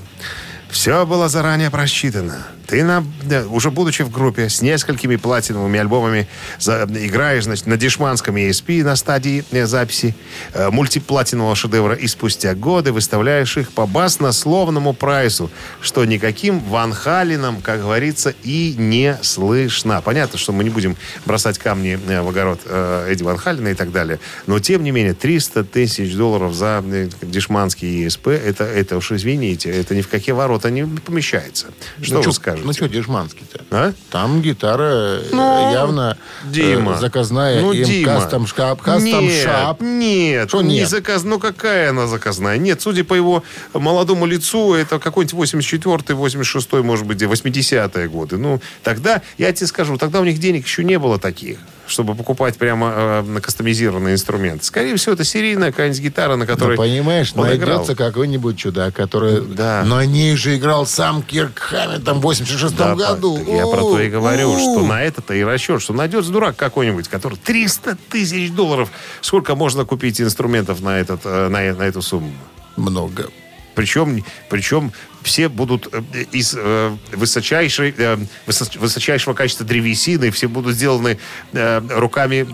[0.74, 2.48] Все было заранее просчитано.
[2.66, 3.04] Ты, на,
[3.52, 8.96] уже будучи в группе с несколькими платиновыми альбомами, за- играешь значит, на дешманском ESP на
[8.96, 10.16] стадии э, записи
[10.54, 17.62] э, мультиплатинового шедевра, и спустя годы выставляешь их по баснословному прайсу, что никаким Ван Халином,
[17.62, 20.02] как говорится, и не слышно.
[20.02, 23.76] Понятно, что мы не будем бросать камни э, в огород э, Эдди Ван Халина и
[23.76, 28.98] так далее, но тем не менее 300 тысяч долларов за э, дешманский ESP, это, это
[28.98, 31.67] уж извините, это ни в какие ворота не помещается.
[32.02, 32.65] Что ну, вы чё- скажете?
[32.67, 33.63] Ну что, Дешманский-то?
[33.71, 33.93] А?
[34.12, 36.93] Там гитара э, Ну, явно Дима.
[36.93, 37.62] э, заказная.
[37.62, 38.13] Ну, им Дима.
[38.13, 39.82] кастом шкаф, кастом нет, шап.
[39.82, 40.89] Нет, Что не нет?
[40.89, 41.23] заказ...
[41.23, 42.58] Ну, какая она заказная?
[42.58, 48.38] Нет, судя по его молодому лицу, это какой-нибудь 84-й, 86-й, может быть, 80-е годы.
[48.38, 52.58] Ну, тогда, я тебе скажу, тогда у них денег еще не было таких, чтобы покупать
[52.58, 54.63] прямо э, на кастомизированный инструмент.
[54.63, 59.41] Скорее всего, это серийная какая-нибудь гитара, на которой Ну, понимаешь, он найдется какой-нибудь чудак, который...
[59.41, 59.84] Да.
[59.84, 61.74] На ней же играл сам Кирк
[62.06, 63.38] там в 86 Да, году.
[63.48, 67.38] Я про то и говорю, что на это-то и расчет, что найдется дурак какой-нибудь, который
[67.38, 68.89] 300 тысяч долларов.
[69.22, 72.34] Сколько можно купить инструментов на, этот, э, на, на эту сумму?
[72.76, 73.30] Много.
[73.76, 74.91] Причем, причем
[75.24, 81.20] все будут э, из э, высочайшей, э, высо- высочайшего качества древесины, все будут сделаны
[81.54, 82.46] руками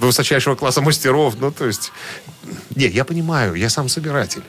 [0.00, 1.34] высочайшего класса мастеров.
[1.38, 1.92] Ну, то есть...
[2.74, 4.42] Не, я понимаю, я сам собиратель.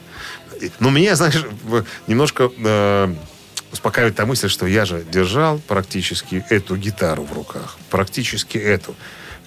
[0.79, 1.43] Но меня, знаешь,
[2.07, 2.49] немножко
[3.71, 7.77] успокаивает та мысль, что я же держал практически эту гитару в руках.
[7.89, 8.95] Практически эту.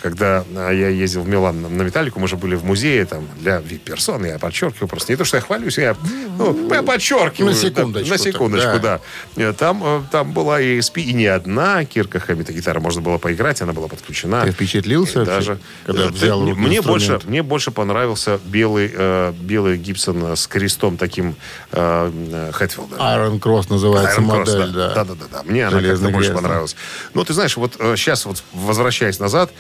[0.03, 3.59] Когда а, я ездил в Милан на, Металлику, мы же были в музее там для
[3.61, 5.13] вип-персон, я подчеркиваю просто.
[5.13, 5.95] Не то, что я хвалюсь, я,
[6.39, 7.53] ну, я подчеркиваю.
[7.53, 9.01] На секундочку Да, на секундочку, так, да.
[9.37, 12.81] Э, Там, э, там была и ESP, и не одна Кирка Хэммита гитара.
[12.81, 14.45] Можно было поиграть, она была подключена.
[14.45, 16.87] Ты впечатлился вообще, когда Э, взял ты- руки мне инструмент?
[16.87, 21.37] больше, мне больше понравился белый, э, белый Гибсон с крестом таким
[21.73, 22.97] э, Хэтфилда.
[22.97, 24.95] Iron Cross называется Iron модель, да.
[24.95, 25.05] да.
[25.05, 25.43] Да, да, да.
[25.45, 26.37] Мне она как-то Железный больше да.
[26.37, 26.77] понравилась.
[27.15, 29.51] Ну, ты знаешь, вот сейчас, вот возвращаясь назад,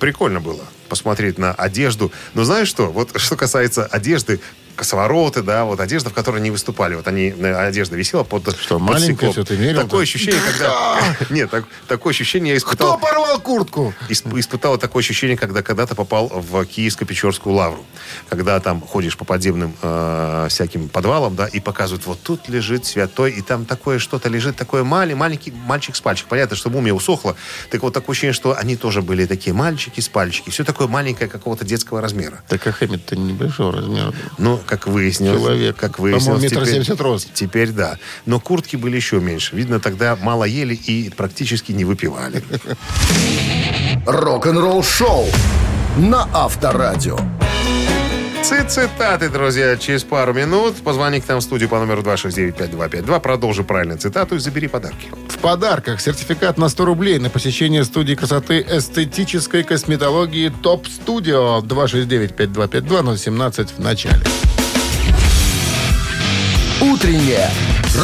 [0.00, 2.12] прикольно было посмотреть на одежду.
[2.34, 2.86] Но знаешь что?
[2.86, 4.40] Вот что касается одежды,
[4.76, 6.94] косовороты, да, вот одежда, в которой они выступали.
[6.94, 9.32] Вот они, э, одежда висела под Что, под маленькое стеклом.
[9.32, 10.02] всё ты мерил, Такое да?
[10.02, 10.98] ощущение, когда...
[11.30, 12.98] Нет, так- такое ощущение я Кто испытал...
[12.98, 13.94] порвал куртку?
[14.08, 17.84] Исп- испытал такое ощущение, когда когда-то попал в Киевско-Печорскую лавру.
[18.28, 23.32] Когда там ходишь по подземным э, всяким подвалам, да, и показывают, вот тут лежит святой,
[23.32, 26.26] и там такое что-то лежит, такое маленький, маленький мальчик с пальчик.
[26.28, 27.36] Понятно, что мумия усохла.
[27.70, 30.50] Так вот, такое ощущение, что они тоже были такие мальчики с пальчики.
[30.50, 32.42] Все такое маленькое, какого-то детского размера.
[32.48, 34.12] Так а Хэммит-то небольшого размера.
[34.38, 35.40] Ну, как выяснилось...
[35.40, 35.76] Человек.
[35.76, 37.28] Как выяснилось, По-моему, метр теперь- семьдесят рост.
[37.34, 37.98] Теперь да.
[38.26, 39.56] Но куртки были еще меньше.
[39.56, 42.42] Видно, тогда мало ели и практически не выпивали.
[44.06, 45.26] Рок-н-ролл шоу
[45.96, 47.18] на Авторадио.
[48.52, 50.76] Ци- Цитаты, друзья, через пару минут.
[50.84, 53.18] Позвони к нам в студию по номеру 269-5252.
[53.20, 55.08] Продолжи правильно цитату и забери подарки.
[55.30, 63.74] В подарках сертификат на 100 рублей на посещение студии красоты эстетической косметологии ТОП Студио 269-5252-017
[63.74, 64.20] в начале.
[66.82, 67.48] Утреннее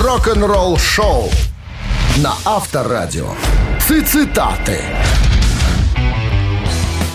[0.01, 1.29] рок-н-ролл шоу
[2.19, 3.35] на Авторадио.
[3.87, 4.81] Цитаты.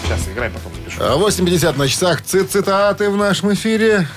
[0.03, 0.71] Сейчас играй, потом
[1.11, 2.21] 8.50 на часах.
[2.21, 4.07] Ци- Цитаты в нашем эфире.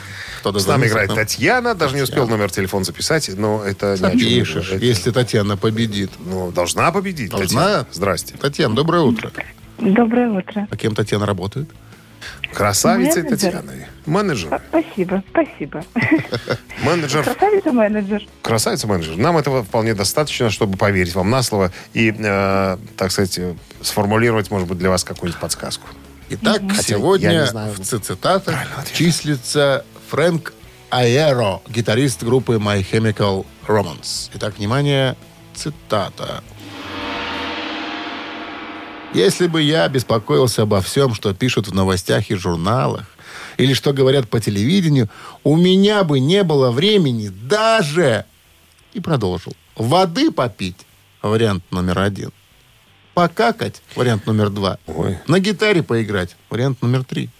[0.40, 1.16] Кто-то С нами играет нам.
[1.18, 1.75] Татьяна.
[1.75, 4.83] Даже не успел номер телефона записать, но это чем не Запишешь, говорит.
[4.83, 6.11] если Татьяна победит.
[6.25, 7.31] Ну, должна победить.
[7.31, 7.62] Должна?
[7.64, 7.87] Татьяна.
[7.92, 8.35] Здрасте.
[8.40, 9.33] Татьяна, доброе утро.
[9.79, 10.68] Доброе утро.
[10.70, 11.68] А кем Татьяна работает?
[12.53, 13.38] Красавица Менеджер.
[13.38, 13.72] Татьяна.
[14.07, 14.61] Менеджер.
[14.68, 15.85] Спасибо, спасибо.
[16.83, 17.25] Менеджер.
[17.25, 18.22] Красавица менеджер.
[18.42, 19.16] Красавица менеджер.
[19.16, 24.51] Нам этого вполне достаточно, чтобы поверить вам на слово и, э, так сказать, э, сформулировать,
[24.51, 25.87] может быть, для вас какую-нибудь подсказку.
[26.29, 28.57] Итак, я сегодня в цитатах
[28.93, 30.55] числится Фрэнк
[30.91, 34.31] Аэро, гитарист группы My Chemical Romance.
[34.35, 35.17] Итак, внимание,
[35.55, 36.43] цитата.
[39.15, 43.07] Если бы я беспокоился обо всем, что пишут в новостях и журналах,
[43.57, 45.09] или что говорят по телевидению,
[45.45, 48.25] у меня бы не было времени даже,
[48.95, 50.87] и продолжил, воды попить,
[51.23, 52.33] вариант номер один,
[53.17, 55.17] покакать, вариант номер два, Ой.
[55.27, 57.31] на гитаре поиграть, вариант номер три.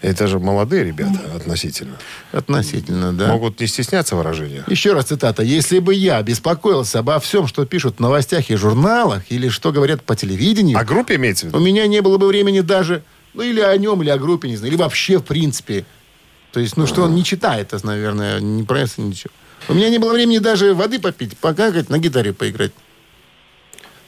[0.00, 1.96] Это же молодые ребята относительно.
[2.30, 3.26] Относительно, да.
[3.26, 4.62] Могут не стесняться выражения.
[4.68, 5.42] Еще раз цитата.
[5.42, 10.04] «Если бы я беспокоился обо всем, что пишут в новостях и журналах, или что говорят
[10.04, 11.66] по телевидению, О группе имеется в у виду?
[11.66, 13.02] меня не было бы времени даже,
[13.34, 15.84] ну, или о нем, или о группе, не знаю, или вообще, в принципе.
[16.52, 19.32] То есть, ну, что он не читает, это, наверное, не пресса, ничего.
[19.68, 22.72] У меня не было времени даже воды попить, покакать, на гитаре поиграть.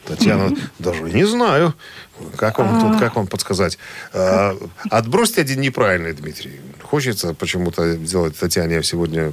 [0.07, 1.75] Татьяна, даже не знаю.
[2.37, 3.79] Как вам, тут, как вам подсказать?
[4.13, 4.57] А,
[4.91, 6.61] отбросьте один неправильный, Дмитрий.
[6.83, 9.33] Хочется почему-то сделать Татьяне сегодня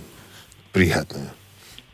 [0.72, 1.34] приятное.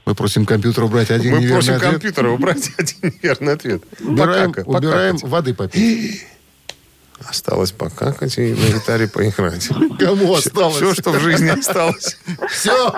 [0.05, 1.91] Мы просим компьютер убрать один Мы неверный просим ответ.
[1.91, 3.83] компьютера убрать один неверный ответ.
[3.99, 6.23] Убираем, Покака- убираем воды попить.
[7.27, 9.67] Осталось покакать и на гитаре поиграть.
[9.99, 10.75] Кому осталось?
[10.77, 12.17] Все, что в жизни осталось.
[12.51, 12.93] Все.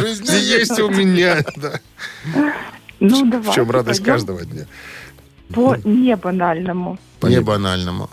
[0.00, 1.44] Жизнь Есть у меня.
[1.56, 1.80] да.
[3.00, 3.52] Ну, давай.
[3.52, 4.66] В чем радость каждого дня.
[5.52, 6.98] По небанальному.
[7.22, 8.10] Не банальному.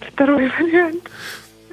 [0.00, 1.10] Второй вариант.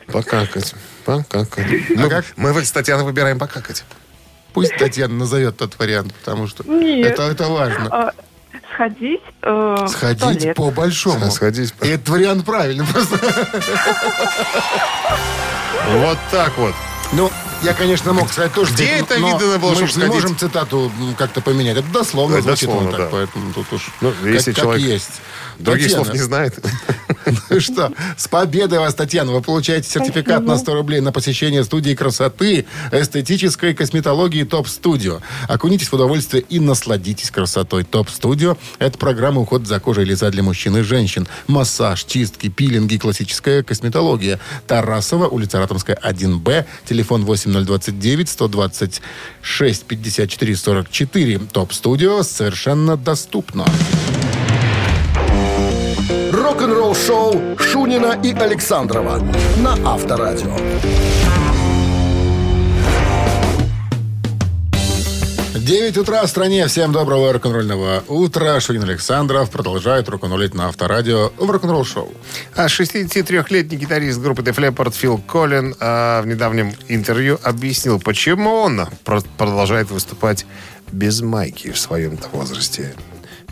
[0.08, 0.74] Покакать.
[1.06, 1.90] Покакать.
[1.90, 2.26] Мы, как?
[2.38, 3.84] мы с Татьяной выбираем покакать.
[4.54, 7.12] Пусть Татьяна назовет тот вариант, потому что Нет.
[7.12, 7.88] это, это важно.
[7.92, 8.12] А,
[8.74, 11.30] сходить э, Сходить по большому.
[11.32, 13.18] Сходить по- И этот вариант правильный просто.
[15.92, 16.74] Вот так вот.
[17.14, 17.32] Ну,
[17.63, 18.74] я, конечно, мог сказать тоже.
[18.74, 20.13] Где это но видно было, Мы чтоб же не сходить?
[20.13, 21.78] можем цитату как-то поменять.
[21.78, 23.10] Это дословно Это звучит дословно, вот так, да.
[23.12, 25.22] поэтому тут уж Ну, как, если как человек есть.
[25.60, 26.60] Других Татьяна, слов не знает.
[27.50, 29.34] Ну что, с победой вас, Татьяна.
[29.34, 35.20] Вы получаете сертификат на 100 рублей на посещение студии красоты эстетической косметологии ТОП Студио.
[35.50, 37.84] Окунитесь в удовольствие и насладитесь красотой.
[37.84, 41.28] ТОП Студио– это программа уход за кожей лица для мужчин и женщин.
[41.48, 44.39] Массаж, чистки, пилинги, классическая косметология.
[44.65, 46.65] Тарасова, улица Ратомская, 1Б.
[46.88, 51.40] Телефон 8029 126 54 44.
[51.52, 53.66] ТОП Студио совершенно доступно.
[56.32, 59.20] Рок-н-ролл шоу Шунина и Александрова
[59.58, 60.56] на Авторадио.
[65.68, 66.66] 9 утра в стране.
[66.68, 68.58] Всем доброго рок-н-ролльного утра.
[68.62, 72.14] Шунин Александров продолжает рок-н-роллить на авторадио в рок-н-ролл шоу.
[72.56, 78.88] А 63-летний гитарист группы Def Leppard Фил Коллин а, в недавнем интервью объяснил, почему он
[79.04, 80.46] про- продолжает выступать
[80.94, 82.96] без майки в своем-то возрасте.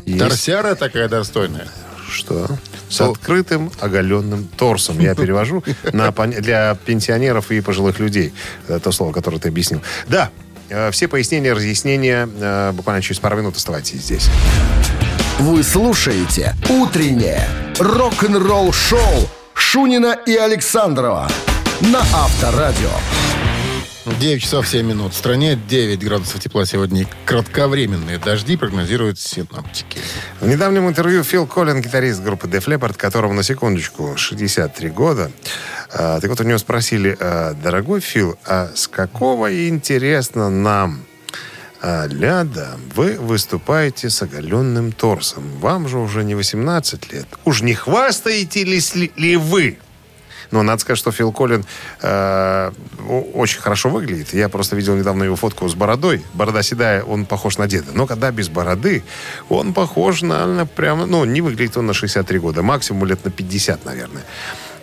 [0.06, 1.68] Есть Торсяра такая достойная.
[2.10, 2.48] что?
[2.88, 5.00] С открытым оголенным торсом.
[5.00, 8.34] Я перевожу на, для пенсионеров и пожилых людей.
[8.70, 9.82] Это то слово, которое ты объяснил.
[10.08, 10.30] Да,
[10.92, 14.30] все пояснения, разъяснения э, буквально через пару минут оставайтесь здесь.
[15.40, 17.48] Вы слушаете «Утреннее
[17.80, 21.30] рок-н-ролл шоу» Шунина и Александрова
[21.82, 22.90] на Авторадио.
[24.06, 25.14] 9 часов 7 минут.
[25.14, 27.08] В стране 9 градусов тепла сегодня.
[27.26, 30.00] Кратковременные дожди прогнозируют синоптики.
[30.40, 35.32] В недавнем интервью Фил Коллин, гитарист группы Def Leppard, которому на секундочку 63 года,
[35.92, 41.04] а, так вот у него спросили, а, дорогой Фил, а с какого, интересно, нам
[41.82, 45.44] а, ляда вы выступаете с оголенным торсом?
[45.60, 47.28] Вам же уже не 18 лет.
[47.44, 48.80] Уж не хвастаете ли,
[49.16, 49.78] ли вы?
[50.52, 51.66] Но надо сказать, что Фил Коллин
[52.02, 52.72] э,
[53.34, 54.34] очень хорошо выглядит.
[54.34, 56.24] Я просто видел недавно его фотку с бородой.
[56.34, 57.92] Борода седая, он похож на деда.
[57.94, 59.04] Но когда без бороды,
[59.50, 61.06] он похож на, на прямо...
[61.06, 62.62] Ну, не выглядит он на 63 года.
[62.62, 64.24] Максимум лет на 50, наверное.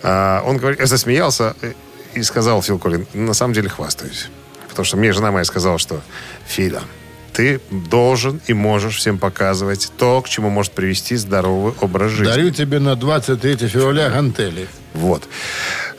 [0.01, 1.73] А, он говорит, засмеялся э,
[2.13, 4.29] и сказал Фил Коллин, на самом деле хвастаюсь.
[4.69, 6.01] Потому что мне жена моя сказала, что
[6.45, 6.81] Филя,
[7.33, 12.25] ты должен и можешь всем показывать то, к чему может привести здоровый образ жизни.
[12.25, 14.67] Дарю тебе на 23 февраля гантели.
[14.93, 15.27] Вот.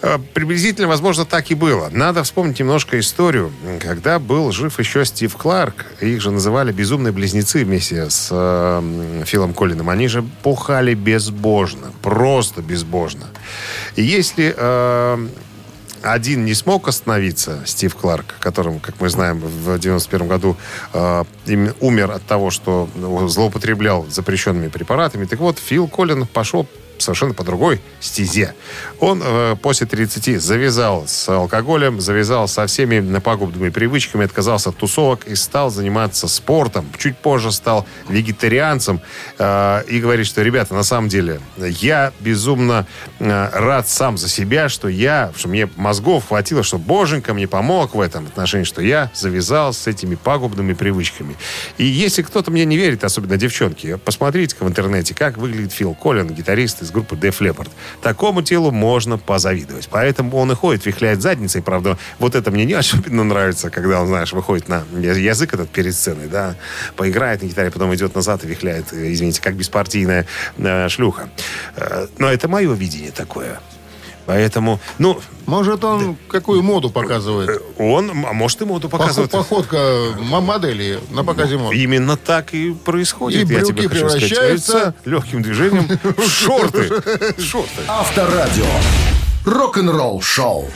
[0.02, 1.88] Э, Приблизительно, возможно, так и было.
[1.90, 5.86] Надо вспомнить немножко историю, когда был жив еще Стив Кларк.
[6.00, 9.90] Их же называли «безумные близнецы» вместе с э, Филом Коллином.
[9.90, 11.92] Они же пухали безбожно.
[12.02, 13.26] Просто безбожно.
[13.96, 15.28] И если э,
[16.04, 20.56] один не смог остановиться, Стив Кларк, которым, как мы знаем, в 91 году
[20.92, 21.24] э,
[21.80, 22.88] умер от того, что
[23.26, 25.24] злоупотреблял запрещенными препаратами.
[25.24, 26.66] Так вот, Фил Коллин пошел
[26.98, 28.54] совершенно по другой стезе.
[29.00, 35.26] Он э, после 30 завязал с алкоголем, завязал со всеми пагубными привычками, отказался от тусовок
[35.26, 36.86] и стал заниматься спортом.
[36.98, 39.00] Чуть позже стал вегетарианцем
[39.38, 42.86] э, и говорит, что, ребята, на самом деле, я безумно
[43.18, 47.94] э, рад сам за себя, что я, что мне мозгов хватило, что Боженька мне помог
[47.94, 51.36] в этом отношении, что я завязал с этими пагубными привычками.
[51.78, 56.28] И если кто-то мне не верит, особенно девчонки, посмотрите-ка в интернете, как выглядит Фил Коллин,
[56.28, 57.70] гитарист из группы Def Leppard.
[58.02, 59.88] Такому телу можно позавидовать.
[59.90, 61.62] Поэтому он и ходит, вихляет задницей.
[61.62, 65.94] Правда, вот это мне не особенно нравится, когда он, знаешь, выходит на язык этот перед
[65.94, 66.54] сценой, да,
[66.96, 70.26] поиграет на гитаре, потом идет назад и вихляет, э, извините, как беспартийная
[70.58, 71.28] э, шлюха.
[71.76, 73.60] Э, но это мое видение такое.
[74.26, 77.62] Поэтому, ну, Может, он какую моду показывает?
[77.78, 79.30] он, а может, и моду Поход- показывает.
[79.30, 81.74] походка модели на показе мод.
[81.74, 83.48] Именно так и происходит.
[83.50, 84.22] И я брюки тебе хочу сказать.
[84.30, 86.88] превращаются- Это легким движением в шорты.
[87.38, 87.82] Шорты.
[87.86, 88.64] Авторадио.
[89.44, 90.70] Рок-н-ролл шоу.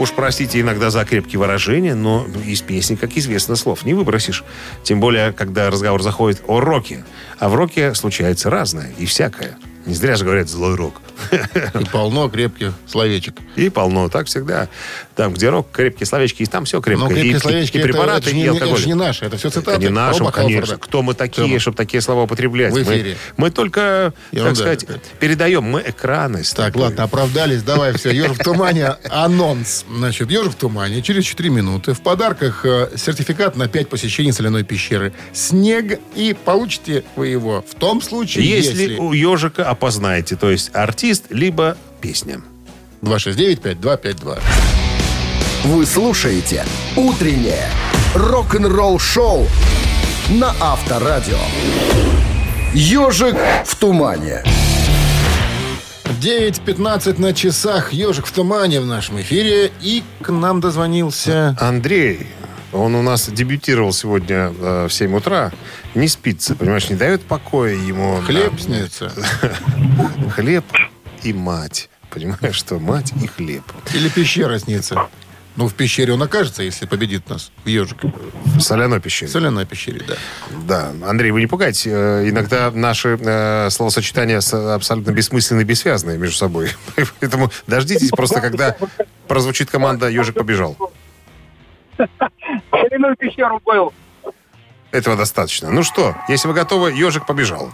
[0.00, 4.44] Уж простите иногда за крепкие выражения, но из песни, как известно, слов не выбросишь.
[4.84, 7.04] Тем более, когда разговор заходит о роке.
[7.40, 9.58] А в роке случается разное и всякое.
[9.88, 11.00] Не зря же говорят «злой рок».
[11.32, 13.34] И полно крепких словечек.
[13.56, 14.68] И полно, так всегда.
[15.16, 17.08] Там, где рок, крепкие словечки, и там все крепкое.
[17.08, 18.78] Но крепкие и- словечки, и препараты, это и не, это алкоголь.
[18.78, 19.70] же не наши, это все цитаты.
[19.78, 20.60] Это не Роба конечно.
[20.60, 20.76] Халфорда.
[20.76, 21.58] Кто мы такие, Тема.
[21.58, 22.72] чтобы такие слова употреблять?
[22.72, 23.16] В Мы, эфире.
[23.36, 25.08] мы только, Ерунда так сказать, какая-то.
[25.18, 26.42] передаем, мы экраны.
[26.54, 27.62] Так, ладно, оправдались.
[27.64, 28.10] Давай, все.
[28.12, 28.94] Ежик в тумане.
[29.10, 29.84] Анонс.
[29.90, 31.02] Значит, ежик в тумане.
[31.02, 31.94] Через 4 минуты.
[31.94, 35.12] В подарках э, сертификат на 5 посещений соляной пещеры.
[35.32, 35.98] Снег.
[36.14, 38.96] И получите вы его в том случае, Если, если...
[38.98, 42.40] у ежика опознаете, то есть артист, либо песня.
[43.02, 44.40] 269-5252.
[45.64, 46.64] Вы слушаете
[46.96, 47.68] «Утреннее
[48.14, 49.46] рок-н-ролл-шоу»
[50.30, 51.38] на Авторадио.
[52.74, 54.42] «Ежик в тумане».
[56.20, 57.92] 9.15 на часах.
[57.92, 59.70] Ежик в тумане в нашем эфире.
[59.80, 61.56] И к нам дозвонился...
[61.60, 62.26] Андрей,
[62.72, 65.52] он у нас дебютировал сегодня э, в 7 утра.
[65.94, 68.20] Не спится, понимаешь, не дает покоя ему.
[68.22, 68.58] Хлеб Да.
[68.62, 69.12] снится.
[70.34, 70.64] Хлеб
[71.22, 71.88] и мать.
[72.10, 73.64] Понимаешь, что мать и хлеб.
[73.94, 75.08] Или пещера снится.
[75.56, 78.12] Ну, в пещере он окажется, если победит нас в ежике.
[78.44, 79.28] В соляной пещере.
[79.28, 80.14] В соляной пещере, да.
[80.68, 81.84] Да, Андрей, вы не пугайтесь.
[81.86, 84.38] Э, Иногда наши э, словосочетания
[84.74, 86.70] абсолютно бессмысленные и бессвязные между собой.
[87.20, 88.76] Поэтому дождитесь просто, когда
[89.26, 90.76] прозвучит команда «Ежик побежал».
[92.70, 93.92] Соляную пещеру был.
[94.90, 95.70] Этого достаточно.
[95.70, 97.70] Ну что, если вы готовы, «Ежик побежал».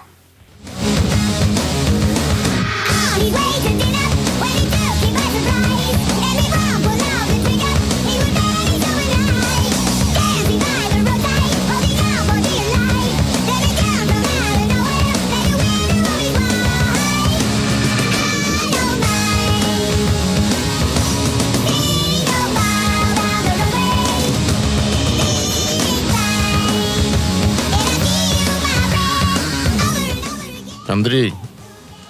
[30.94, 31.34] Андрей,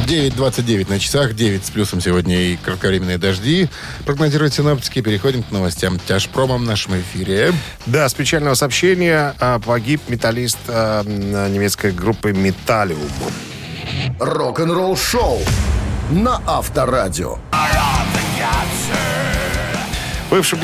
[0.07, 3.69] 9.29 на часах, 9 с плюсом сегодня и кратковременные дожди.
[4.07, 5.01] Прогнозируют синоптики.
[5.01, 7.53] Переходим к новостям тяжпромом в нашем эфире.
[7.85, 13.11] Да, с печального сообщения а, погиб металлист а, немецкой группы «Металлиум».
[14.19, 15.41] Рок-н-ролл-шоу
[16.09, 17.37] на Авторадио.
[20.29, 20.59] Бывший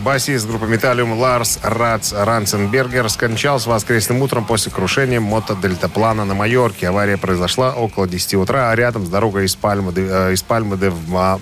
[0.00, 6.88] басист группы «Металлиум» Ларс Рац Ранценбергер скончался воскресным утром после крушения мотодельтаплана на Майорке.
[6.88, 10.90] Авария произошла около 10 утра, а рядом с дорогой из Пальмы, э, из Пальмы де
[10.90, 11.40] в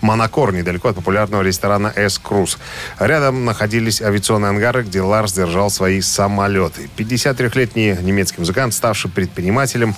[0.00, 2.58] Монакор, недалеко от популярного ресторана «Эс Круз».
[2.98, 6.90] Рядом находились авиационные ангары, где Ларс держал свои самолеты.
[6.96, 9.94] 53-летний немецкий музыкант, ставший предпринимателем,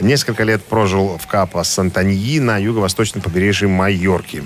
[0.00, 4.44] Несколько лет прожил в Капо Сантаньи на юго-восточном побережье Майорки.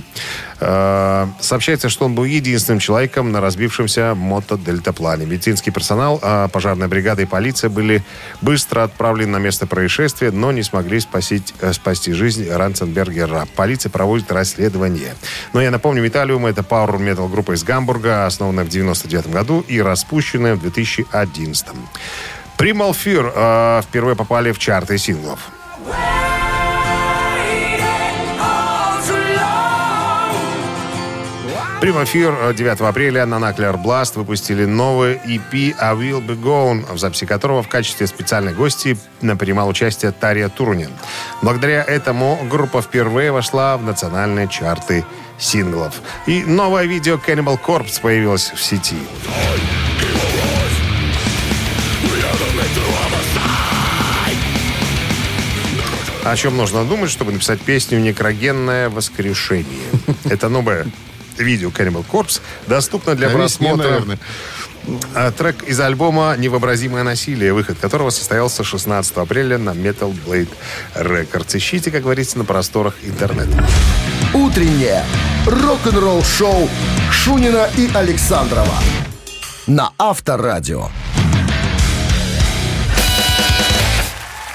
[0.61, 5.27] Э, Сообщается, что он был единственным человеком на разбившемся мотодельтаплане.
[5.27, 8.03] Медицинский персонал, э, пожарная бригада и полиция были
[8.41, 13.47] быстро отправлены на место происшествия, но не смогли спасить, э, спасти жизнь Ранценбергера.
[13.57, 15.15] Полиция проводит расследование.
[15.53, 19.81] Но я напомню, Металлиум— это пауэр метал группа из Гамбурга, основанная в 99 году и
[19.81, 21.67] распущенная в 2011.
[22.63, 25.51] Primal Fear э, впервые попали в чарты синглов.
[31.81, 36.99] Fear э, 9 апреля на Nuclear Blast выпустили новый EP «I Will Be Gone», в
[36.99, 38.97] записи которого в качестве специальной гости
[39.41, 40.93] принимал участие Тария Турунин.
[41.43, 45.05] Благодаря этому группа впервые вошла в национальные чарты
[45.37, 46.01] синглов.
[46.27, 48.99] И новое видео Cannibal Corpse появилось в сети.
[56.25, 59.89] О чем нужно думать, чтобы написать песню «Некрогенное воскрешение».
[60.25, 60.87] Это новое
[61.37, 64.03] видео Cannibal Corpse доступно для просмотра.
[65.15, 70.51] А, Трек из альбома «Невообразимое насилие», выход которого состоялся 16 апреля на Metal Blade
[70.95, 71.57] Records.
[71.57, 73.65] Ищите, как говорится, на просторах интернета.
[74.35, 75.05] Утреннее
[75.47, 76.69] рок-н-ролл-шоу
[77.11, 78.79] Шунина и Александрова
[79.67, 80.89] на Авторадио.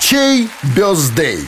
[0.10, 1.42] Чей бездей?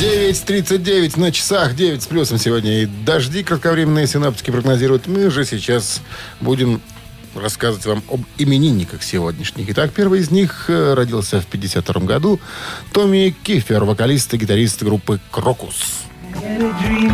[0.00, 2.82] 9.39 на часах, 9 с плюсом сегодня.
[2.82, 5.06] И дожди кратковременные синаптики прогнозируют.
[5.06, 6.02] Мы же сейчас
[6.40, 6.80] будем
[7.36, 9.70] рассказывать вам об именинниках сегодняшних.
[9.70, 12.40] Итак, первый из них э, родился в 52 году.
[12.90, 16.02] Томми Кифер, вокалист и гитарист группы «Крокус».
[16.58, 17.04] Ну, тут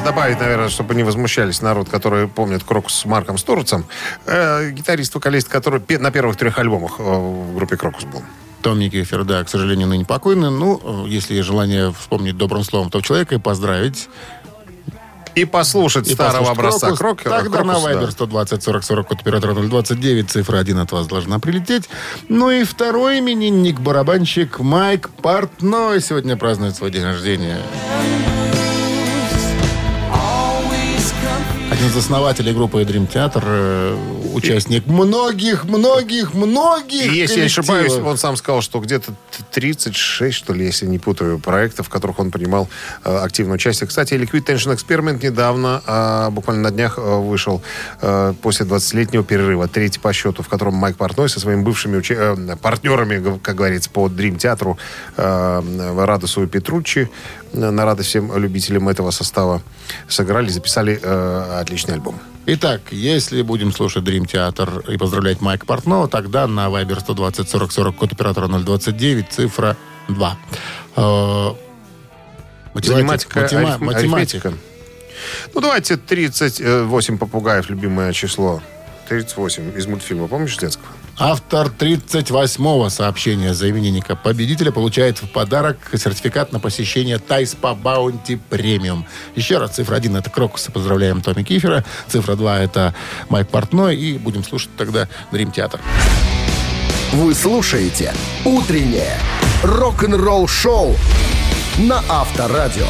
[0.00, 3.84] надо добавить, наверное, чтобы не возмущались народ, который помнит Крокус с Марком Стурцем.
[4.26, 8.22] Э, гитарист-вокалист, который пе- на первых трех альбомах э, в группе Крокус был.
[8.62, 10.50] Томми Кифер, да, к сожалению, ныне покойный.
[10.50, 14.08] Ну, э, если есть желание вспомнить добрым словом того человека и поздравить
[15.34, 17.30] И послушать И старого послушать образца Крокус, Крокера.
[17.42, 17.92] Тогда на Крокус, да.
[17.92, 21.88] Viber 120 40 40 код оператора 029, цифра 1 от вас должна прилететь.
[22.28, 27.58] Ну и второй именинник, барабанщик Майк Портной сегодня празднует свой день рождения.
[31.70, 33.96] Один из основателей группы Dream Theater, э,
[34.34, 39.12] участник многих, многих, многих И если я не ошибаюсь, он сам сказал, что где-то
[39.52, 42.68] 36, что ли, если не путаю, проектов, в которых он принимал
[43.04, 43.86] э, активное участие.
[43.86, 47.62] Кстати, Liquid Tension Experiment недавно, э, буквально на днях, э, вышел
[48.02, 52.36] э, после 20-летнего перерыва, третий по счету, в котором Майк Портной со своими бывшими уча-
[52.36, 54.76] э, партнерами, как говорится, по Dream театру
[55.16, 55.62] э,
[56.04, 57.08] Радосу и Петруччи,
[57.52, 59.62] на радость всем любителям этого состава,
[60.08, 62.18] сыграли, записали э, отличный альбом.
[62.46, 67.72] Итак, если будем слушать Dream Theater и поздравлять Майка Портнова, тогда на Viber 120 40
[67.72, 69.76] 40 код оператора 029, цифра
[70.08, 70.38] 2.
[70.96, 71.48] Э,
[72.74, 74.52] Заниматика, матема- ариф- математика.
[75.54, 78.62] Ну, давайте 38 попугаев, любимое число.
[79.08, 80.86] 38 из мультфильма, помнишь, детского?
[81.22, 89.06] Автор 38-го сообщения за именинника победителя получает в подарок сертификат на посещение Тайспа Баунти Премиум.
[89.34, 91.84] Еще раз, цифра 1 это Крокуса, поздравляем Томми Кифера.
[92.08, 92.94] Цифра 2 это
[93.28, 93.96] Майк Портной.
[93.96, 95.78] И будем слушать тогда Дрим Театр.
[97.12, 98.14] Вы слушаете
[98.46, 99.18] «Утреннее
[99.62, 100.96] рок-н-ролл-шоу»
[101.80, 102.88] на Авторадио.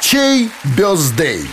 [0.00, 1.46] Чей бездей?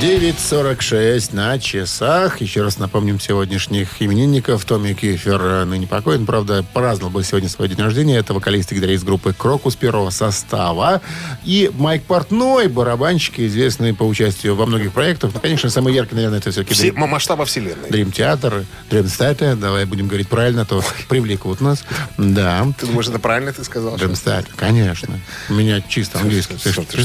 [0.00, 2.40] 9.46 на часах.
[2.40, 4.64] Еще раз напомним сегодняшних именинников.
[4.64, 6.24] Томми Кифер э, ныне покоен.
[6.24, 8.16] Правда, праздновал бы сегодня свой день рождения.
[8.16, 11.00] Это вокалист и гитарист группы «Крокус» первого состава.
[11.44, 15.32] И Майк Портной, барабанщик, известный по участию во многих проектах.
[15.34, 17.90] Ну, конечно, самый яркий, наверное, это все-таки Все- масштаба вселенной.
[17.90, 21.82] Дрим Театр, Дрим Theater, давай будем говорить правильно, а то привлекут нас.
[22.16, 22.68] Да.
[22.78, 23.96] Ты думаешь, это правильно ты сказал?
[23.96, 25.18] Dream Theater, конечно.
[25.48, 26.56] У меня чисто английский.
[26.56, 27.02] что Ты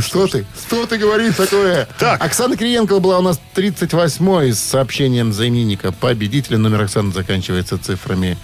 [0.00, 0.46] Что ты?
[0.68, 1.88] Что ты говоришь такое?
[1.98, 2.27] Так.
[2.28, 5.92] Оксана Кириенко была у нас 38-й с сообщением за именинника.
[5.92, 8.36] Победителя номер Оксаны заканчивается цифрами.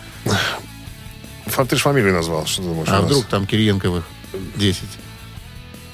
[1.45, 2.47] Фа- Ты же фамилию назвал.
[2.47, 2.89] Что ты думаешь?
[2.91, 4.05] А вдруг там Кириенковых
[4.57, 4.83] 10?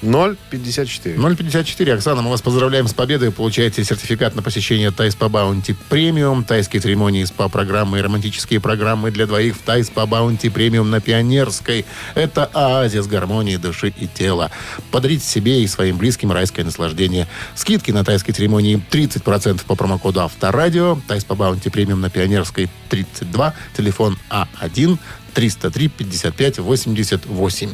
[0.01, 1.35] 0,54.
[1.35, 1.93] 054.
[1.93, 3.31] Оксана, мы вас поздравляем с победой.
[3.31, 9.55] Получаете сертификат на посещение Тай-спа Баунти Премиум, тайские церемонии, СПА-программы и романтические программы для двоих
[9.55, 11.85] в Тай-спа Баунти Премиум на Пионерской.
[12.15, 14.49] Это оазис гармонии души и тела.
[14.91, 17.27] Подарите себе и своим близким райское наслаждение.
[17.55, 20.99] Скидки на тайские церемонии 30% по промокоду Авторадио.
[21.07, 23.53] Тай-спа Баунти Премиум на Пионерской 32.
[23.77, 24.97] Телефон А1
[25.33, 27.69] 303 55 88.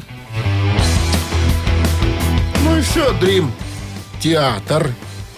[2.81, 3.51] Все, Dream.
[4.19, 4.89] Театр.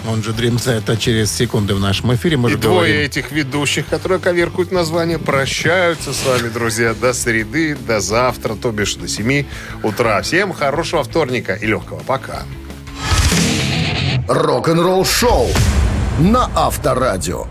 [0.07, 2.37] Он же Dream Theater через секунды в нашем эфире.
[2.37, 3.01] Мы И же двое говорим.
[3.01, 8.95] этих ведущих, которые коверкуют название, прощаются с вами, друзья, до среды, до завтра, то бишь
[8.95, 9.45] до 7
[9.83, 10.21] утра.
[10.21, 11.99] Всем хорошего вторника и легкого.
[11.99, 12.43] Пока.
[14.27, 15.49] Рок-н-ролл-шоу
[16.19, 17.47] на Авторадио.